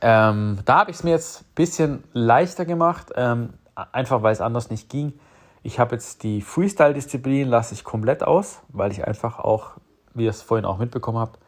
Ähm, 0.00 0.58
da 0.64 0.80
habe 0.80 0.90
ich 0.90 0.98
es 0.98 1.04
mir 1.04 1.10
jetzt 1.10 1.42
ein 1.42 1.54
bisschen 1.54 2.04
leichter 2.12 2.64
gemacht, 2.64 3.12
ähm, 3.16 3.54
einfach 3.74 4.22
weil 4.22 4.32
es 4.32 4.40
anders 4.40 4.70
nicht 4.70 4.88
ging. 4.88 5.12
Ich 5.62 5.78
habe 5.78 5.94
jetzt 5.94 6.22
die 6.22 6.40
Freestyle-Disziplin 6.40 7.48
lasse 7.48 7.74
ich 7.74 7.84
komplett 7.84 8.22
aus, 8.22 8.60
weil 8.68 8.92
ich 8.92 9.06
einfach 9.06 9.38
auch, 9.38 9.72
wie 10.14 10.24
ihr 10.24 10.30
es 10.30 10.42
vorhin 10.42 10.64
auch 10.64 10.78
mitbekommen 10.78 11.18
habt, 11.18 11.38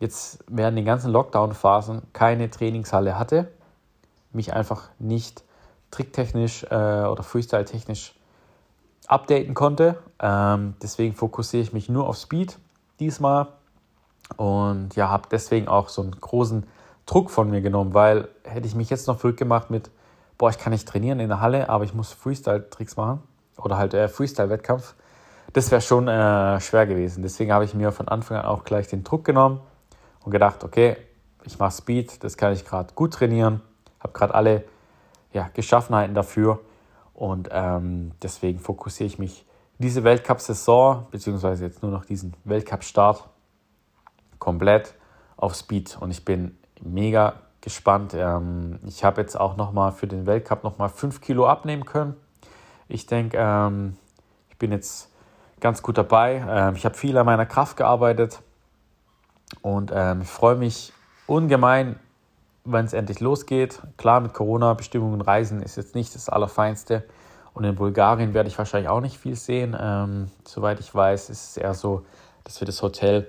jetzt 0.00 0.42
während 0.48 0.78
den 0.78 0.84
ganzen 0.84 1.12
Lockdown-Phasen 1.12 2.02
keine 2.12 2.50
Trainingshalle 2.50 3.18
hatte, 3.18 3.52
mich 4.32 4.54
einfach 4.54 4.88
nicht 4.98 5.44
tricktechnisch 5.90 6.64
äh, 6.64 7.04
oder 7.04 7.22
Freestyle-technisch 7.22 8.14
updaten 9.06 9.54
konnte. 9.54 9.98
Ähm, 10.18 10.74
deswegen 10.82 11.14
fokussiere 11.14 11.62
ich 11.62 11.72
mich 11.72 11.88
nur 11.88 12.08
auf 12.08 12.16
Speed 12.16 12.58
diesmal 12.98 13.48
und 14.36 14.96
ja, 14.96 15.08
habe 15.10 15.28
deswegen 15.30 15.68
auch 15.68 15.88
so 15.88 16.02
einen 16.02 16.12
großen 16.12 16.66
Druck 17.06 17.30
von 17.30 17.50
mir 17.50 17.60
genommen, 17.60 17.94
weil 17.94 18.28
hätte 18.44 18.66
ich 18.66 18.74
mich 18.74 18.90
jetzt 18.90 19.06
noch 19.08 19.18
verrückt 19.18 19.38
gemacht 19.38 19.70
mit, 19.70 19.90
boah, 20.38 20.50
ich 20.50 20.58
kann 20.58 20.72
nicht 20.72 20.88
trainieren 20.88 21.20
in 21.20 21.28
der 21.28 21.40
Halle, 21.40 21.68
aber 21.68 21.84
ich 21.84 21.94
muss 21.94 22.12
Freestyle-Tricks 22.12 22.96
machen 22.96 23.22
oder 23.56 23.76
halt 23.76 23.94
äh, 23.94 24.08
Freestyle-Wettkampf, 24.08 24.94
das 25.52 25.70
wäre 25.70 25.80
schon 25.80 26.08
äh, 26.08 26.60
schwer 26.60 26.86
gewesen. 26.86 27.22
Deswegen 27.22 27.52
habe 27.52 27.64
ich 27.64 27.74
mir 27.74 27.92
von 27.92 28.08
Anfang 28.08 28.38
an 28.38 28.46
auch 28.46 28.64
gleich 28.64 28.88
den 28.88 29.04
Druck 29.04 29.24
genommen 29.24 29.60
und 30.24 30.32
gedacht, 30.32 30.64
okay, 30.64 30.96
ich 31.44 31.58
mache 31.58 31.72
Speed, 31.72 32.22
das 32.24 32.36
kann 32.36 32.52
ich 32.52 32.64
gerade 32.64 32.94
gut 32.94 33.14
trainieren, 33.14 33.60
habe 34.00 34.12
gerade 34.12 34.34
alle 34.34 34.64
ja, 35.32 35.50
Geschaffenheiten 35.52 36.14
dafür 36.14 36.60
und 37.14 37.48
ähm, 37.52 38.12
deswegen 38.22 38.58
fokussiere 38.58 39.06
ich 39.06 39.18
mich 39.18 39.44
diese 39.78 40.04
Weltcup-Saison, 40.04 41.06
beziehungsweise 41.10 41.64
jetzt 41.64 41.82
nur 41.82 41.90
noch 41.90 42.04
diesen 42.04 42.34
Weltcup-Start, 42.44 43.28
komplett 44.38 44.94
auf 45.36 45.54
Speed. 45.54 45.98
Und 46.00 46.10
ich 46.10 46.24
bin 46.24 46.56
mega 46.82 47.34
gespannt. 47.60 48.14
Ähm, 48.14 48.78
ich 48.86 49.04
habe 49.04 49.20
jetzt 49.20 49.38
auch 49.38 49.56
nochmal 49.56 49.92
für 49.92 50.06
den 50.06 50.26
Weltcup 50.26 50.64
nochmal 50.64 50.88
5 50.88 51.20
Kilo 51.20 51.46
abnehmen 51.46 51.84
können. 51.84 52.14
Ich 52.88 53.06
denke, 53.06 53.38
ähm, 53.40 53.96
ich 54.50 54.58
bin 54.58 54.72
jetzt 54.72 55.10
ganz 55.60 55.82
gut 55.82 55.96
dabei. 55.96 56.44
Ähm, 56.48 56.76
ich 56.76 56.84
habe 56.84 56.94
viel 56.94 57.16
an 57.16 57.24
meiner 57.24 57.46
Kraft 57.46 57.76
gearbeitet 57.76 58.42
und 59.62 59.92
ähm, 59.94 60.22
ich 60.22 60.28
freue 60.28 60.56
mich 60.56 60.92
ungemein, 61.26 61.98
wenn 62.64 62.84
es 62.84 62.92
endlich 62.92 63.20
losgeht. 63.20 63.80
Klar, 63.96 64.20
mit 64.20 64.34
Corona-Bestimmungen 64.34 65.20
reisen 65.20 65.62
ist 65.62 65.76
jetzt 65.76 65.94
nicht 65.94 66.14
das 66.14 66.28
Allerfeinste. 66.28 67.04
Und 67.54 67.64
in 67.64 67.74
Bulgarien 67.74 68.34
werde 68.34 68.48
ich 68.48 68.56
wahrscheinlich 68.56 68.88
auch 68.88 69.00
nicht 69.00 69.18
viel 69.18 69.36
sehen. 69.36 69.76
Ähm, 69.78 70.30
soweit 70.46 70.80
ich 70.80 70.94
weiß, 70.94 71.28
ist 71.30 71.50
es 71.50 71.56
eher 71.56 71.74
so, 71.74 72.04
dass 72.44 72.60
wir 72.60 72.66
das 72.66 72.82
Hotel 72.82 73.28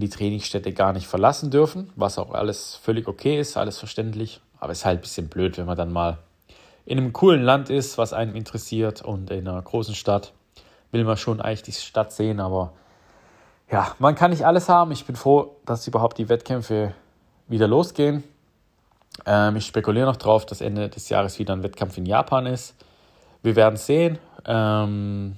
die 0.00 0.08
Trainingsstätte 0.08 0.72
gar 0.72 0.92
nicht 0.92 1.06
verlassen 1.06 1.50
dürfen, 1.50 1.90
was 1.96 2.18
auch 2.18 2.32
alles 2.32 2.76
völlig 2.76 3.08
okay 3.08 3.38
ist, 3.38 3.56
alles 3.56 3.78
verständlich. 3.78 4.40
Aber 4.58 4.72
es 4.72 4.78
ist 4.78 4.84
halt 4.84 4.98
ein 4.98 5.02
bisschen 5.02 5.28
blöd, 5.28 5.58
wenn 5.58 5.66
man 5.66 5.76
dann 5.76 5.92
mal 5.92 6.18
in 6.84 6.98
einem 6.98 7.12
coolen 7.12 7.42
Land 7.42 7.68
ist, 7.68 7.98
was 7.98 8.12
einen 8.12 8.34
interessiert 8.34 9.02
und 9.02 9.30
in 9.30 9.48
einer 9.48 9.60
großen 9.60 9.94
Stadt 9.94 10.32
will 10.92 11.04
man 11.04 11.16
schon 11.16 11.40
eigentlich 11.40 11.62
die 11.62 11.72
Stadt 11.72 12.12
sehen, 12.12 12.40
aber 12.40 12.72
ja, 13.70 13.94
man 13.98 14.14
kann 14.14 14.30
nicht 14.30 14.46
alles 14.46 14.68
haben. 14.68 14.92
Ich 14.92 15.04
bin 15.04 15.16
froh, 15.16 15.56
dass 15.66 15.86
überhaupt 15.86 16.18
die 16.18 16.28
Wettkämpfe 16.28 16.94
wieder 17.48 17.66
losgehen. 17.66 18.22
Ähm, 19.24 19.56
ich 19.56 19.66
spekuliere 19.66 20.06
noch 20.06 20.16
drauf, 20.16 20.46
dass 20.46 20.60
Ende 20.60 20.88
des 20.88 21.08
Jahres 21.08 21.38
wieder 21.38 21.54
ein 21.54 21.62
Wettkampf 21.62 21.98
in 21.98 22.06
Japan 22.06 22.46
ist. 22.46 22.74
Wir 23.42 23.56
werden 23.56 23.76
sehen. 23.76 24.18
Ähm, 24.44 25.36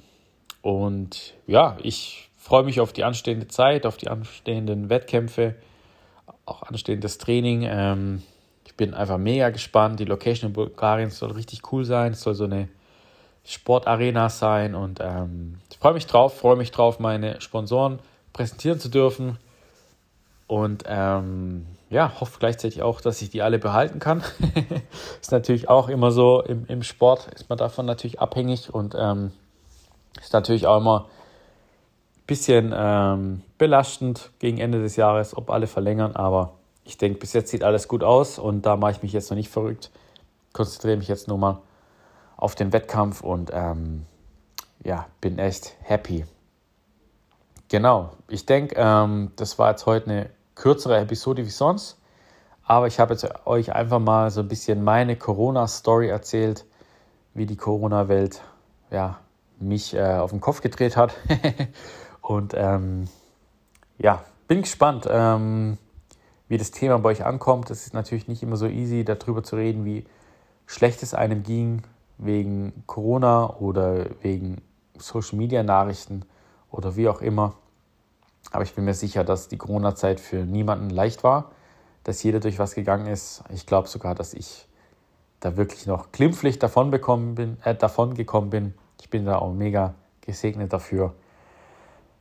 und 0.60 1.34
ja, 1.46 1.76
ich 1.82 2.27
freue 2.48 2.62
mich 2.62 2.80
auf 2.80 2.94
die 2.94 3.04
anstehende 3.04 3.46
Zeit, 3.46 3.84
auf 3.84 3.98
die 3.98 4.08
anstehenden 4.08 4.88
Wettkämpfe, 4.88 5.54
auch 6.46 6.62
anstehendes 6.62 7.18
Training. 7.18 7.68
Ähm, 7.68 8.22
ich 8.64 8.74
bin 8.74 8.94
einfach 8.94 9.18
mega 9.18 9.50
gespannt. 9.50 10.00
Die 10.00 10.06
Location 10.06 10.48
in 10.48 10.54
Bulgarien 10.54 11.10
soll 11.10 11.32
richtig 11.32 11.70
cool 11.72 11.84
sein. 11.84 12.12
Es 12.12 12.22
soll 12.22 12.34
so 12.34 12.44
eine 12.44 12.70
Sportarena 13.44 14.30
sein 14.30 14.74
und 14.74 14.98
ähm, 15.02 15.58
ich 15.70 15.76
freue 15.76 15.92
mich 15.92 16.06
drauf, 16.06 16.38
freue 16.38 16.56
mich 16.56 16.70
drauf, 16.70 16.98
meine 17.00 17.38
Sponsoren 17.42 17.98
präsentieren 18.32 18.80
zu 18.80 18.88
dürfen 18.88 19.36
und 20.46 20.84
ähm, 20.86 21.66
ja, 21.90 22.18
hoffe 22.18 22.38
gleichzeitig 22.38 22.80
auch, 22.80 23.02
dass 23.02 23.20
ich 23.20 23.28
die 23.28 23.42
alle 23.42 23.58
behalten 23.58 23.98
kann. 23.98 24.22
ist 25.20 25.32
natürlich 25.32 25.68
auch 25.68 25.90
immer 25.90 26.12
so, 26.12 26.42
im, 26.42 26.64
im 26.66 26.82
Sport 26.82 27.28
ist 27.34 27.50
man 27.50 27.58
davon 27.58 27.84
natürlich 27.84 28.20
abhängig 28.20 28.72
und 28.72 28.94
ähm, 28.98 29.32
ist 30.18 30.32
natürlich 30.32 30.66
auch 30.66 30.78
immer 30.78 31.10
bisschen 32.28 32.72
ähm, 32.76 33.42
belastend 33.58 34.30
gegen 34.38 34.58
Ende 34.58 34.80
des 34.80 34.94
Jahres, 34.94 35.36
ob 35.36 35.50
alle 35.50 35.66
verlängern, 35.66 36.14
aber 36.14 36.52
ich 36.84 36.96
denke, 36.96 37.18
bis 37.18 37.32
jetzt 37.32 37.50
sieht 37.50 37.64
alles 37.64 37.88
gut 37.88 38.04
aus 38.04 38.38
und 38.38 38.62
da 38.62 38.76
mache 38.76 38.92
ich 38.92 39.02
mich 39.02 39.12
jetzt 39.12 39.30
noch 39.30 39.36
nicht 39.36 39.50
verrückt. 39.50 39.90
Konzentriere 40.52 40.96
mich 40.96 41.08
jetzt 41.08 41.26
nur 41.26 41.38
mal 41.38 41.58
auf 42.36 42.54
den 42.54 42.72
Wettkampf 42.72 43.22
und 43.22 43.50
ähm, 43.52 44.06
ja, 44.84 45.06
bin 45.20 45.38
echt 45.38 45.74
happy. 45.82 46.24
Genau, 47.68 48.10
ich 48.28 48.46
denke, 48.46 48.74
ähm, 48.78 49.32
das 49.36 49.58
war 49.58 49.70
jetzt 49.70 49.86
heute 49.86 50.10
eine 50.10 50.30
kürzere 50.54 50.98
Episode 50.98 51.44
wie 51.44 51.50
sonst. 51.50 51.98
Aber 52.64 52.86
ich 52.86 53.00
habe 53.00 53.14
jetzt 53.14 53.26
euch 53.46 53.74
einfach 53.74 53.98
mal 53.98 54.30
so 54.30 54.40
ein 54.40 54.48
bisschen 54.48 54.84
meine 54.84 55.16
Corona-Story 55.16 56.08
erzählt, 56.08 56.66
wie 57.32 57.46
die 57.46 57.56
Corona-Welt 57.56 58.42
ja, 58.90 59.18
mich 59.58 59.94
äh, 59.94 60.16
auf 60.16 60.30
den 60.30 60.40
Kopf 60.40 60.60
gedreht 60.60 60.96
hat. 60.96 61.14
Und 62.28 62.52
ähm, 62.54 63.08
ja, 63.96 64.22
bin 64.48 64.60
gespannt, 64.60 65.08
ähm, 65.10 65.78
wie 66.46 66.58
das 66.58 66.72
Thema 66.72 66.98
bei 66.98 67.08
euch 67.08 67.24
ankommt. 67.24 67.70
Es 67.70 67.86
ist 67.86 67.94
natürlich 67.94 68.28
nicht 68.28 68.42
immer 68.42 68.58
so 68.58 68.66
easy, 68.66 69.02
darüber 69.02 69.42
zu 69.42 69.56
reden, 69.56 69.86
wie 69.86 70.04
schlecht 70.66 71.02
es 71.02 71.14
einem 71.14 71.42
ging 71.42 71.84
wegen 72.18 72.84
Corona 72.84 73.56
oder 73.56 74.04
wegen 74.20 74.60
Social-Media-Nachrichten 74.98 76.26
oder 76.70 76.96
wie 76.96 77.08
auch 77.08 77.22
immer. 77.22 77.54
Aber 78.50 78.62
ich 78.62 78.74
bin 78.74 78.84
mir 78.84 78.92
sicher, 78.92 79.24
dass 79.24 79.48
die 79.48 79.56
Corona-Zeit 79.56 80.20
für 80.20 80.44
niemanden 80.44 80.90
leicht 80.90 81.24
war, 81.24 81.52
dass 82.04 82.22
jeder 82.22 82.40
durch 82.40 82.58
was 82.58 82.74
gegangen 82.74 83.06
ist. 83.06 83.42
Ich 83.54 83.64
glaube 83.64 83.88
sogar, 83.88 84.14
dass 84.14 84.34
ich 84.34 84.68
da 85.40 85.56
wirklich 85.56 85.86
noch 85.86 86.12
glimpflich 86.12 86.58
davon, 86.58 86.90
bekommen 86.90 87.36
bin, 87.36 87.56
äh, 87.64 87.74
davon 87.74 88.12
gekommen 88.12 88.50
bin. 88.50 88.74
Ich 89.00 89.08
bin 89.08 89.24
da 89.24 89.38
auch 89.38 89.54
mega 89.54 89.94
gesegnet 90.20 90.74
dafür. 90.74 91.14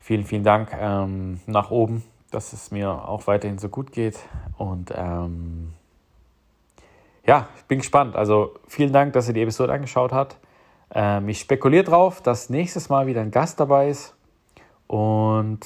Vielen, 0.07 0.23
vielen 0.23 0.45
Dank 0.45 0.69
ähm, 0.79 1.41
nach 1.47 1.69
oben, 1.69 2.01
dass 2.31 2.53
es 2.53 2.71
mir 2.71 2.89
auch 2.89 3.27
weiterhin 3.27 3.57
so 3.57 3.67
gut 3.67 3.91
geht. 3.91 4.17
Und 4.57 4.89
ähm, 4.95 5.73
ja, 7.25 7.49
ich 7.57 7.65
bin 7.65 7.79
gespannt. 7.79 8.15
Also 8.15 8.53
vielen 8.69 8.93
Dank, 8.93 9.11
dass 9.11 9.27
ihr 9.27 9.33
die 9.33 9.41
Episode 9.41 9.73
angeschaut 9.73 10.13
habt. 10.13 10.37
Ähm, 10.95 11.27
ich 11.27 11.41
spekuliere 11.41 11.83
drauf, 11.83 12.21
dass 12.21 12.49
nächstes 12.49 12.87
Mal 12.87 13.05
wieder 13.05 13.19
ein 13.19 13.31
Gast 13.31 13.59
dabei 13.59 13.89
ist. 13.89 14.15
Und 14.87 15.59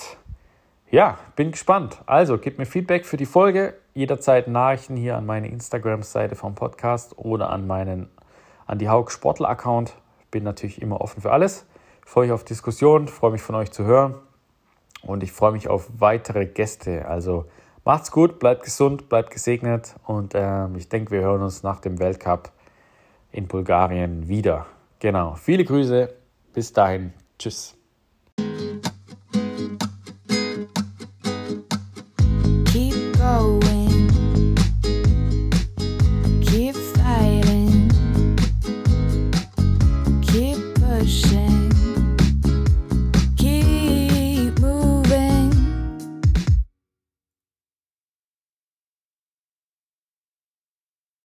ja, 0.90 1.20
bin 1.36 1.52
gespannt. 1.52 2.02
Also, 2.08 2.40
gebt 2.40 2.58
mir 2.58 2.66
Feedback 2.66 3.06
für 3.06 3.18
die 3.18 3.28
Folge. 3.28 3.76
Jederzeit 3.94 4.48
Nachrichten 4.48 4.96
hier 4.96 5.18
an 5.18 5.28
meine 5.28 5.50
Instagram-Seite 5.50 6.36
vom 6.36 6.56
Podcast 6.56 7.16
oder 7.16 7.52
an 7.52 7.68
meinen 7.68 8.10
an 8.66 8.80
die 8.80 8.90
Haug 8.90 9.12
Sportler-Account. 9.12 9.94
Bin 10.32 10.44
natürlich 10.44 10.82
immer 10.82 11.00
offen 11.00 11.22
für 11.22 11.32
alles. 11.32 11.68
freue 12.04 12.26
mich 12.26 12.34
auf 12.34 12.44
Diskussionen, 12.44 13.08
freue 13.08 13.34
mich 13.34 13.44
von 13.44 13.54
euch 13.54 13.70
zu 13.70 13.84
hören 13.84 14.16
und 15.04 15.24
ich 15.24 15.32
freue 15.32 15.52
mich 15.52 15.68
auf 15.68 15.90
weitere 15.98 16.46
Gäste. 16.46 17.08
Also 17.08 17.46
macht's 17.84 18.12
gut, 18.12 18.40
bleibt 18.40 18.64
gesund, 18.64 19.10
bleibt 19.10 19.32
gesegnet 19.32 19.96
und 20.06 20.34
ähm, 20.36 20.76
ich 20.76 20.90
denke, 20.90 21.12
wir 21.12 21.22
hören 21.22 21.42
uns 21.42 21.64
nach 21.64 21.80
dem 21.80 22.00
Weltcup 22.00 22.52
in 23.32 23.48
Bulgarien 23.48 24.28
wieder. 24.28 24.66
Genau. 25.00 25.36
Viele 25.36 25.66
Grüße. 25.66 26.14
Bis 26.54 26.74
dahin. 26.74 27.14
Tschüss. 27.40 27.81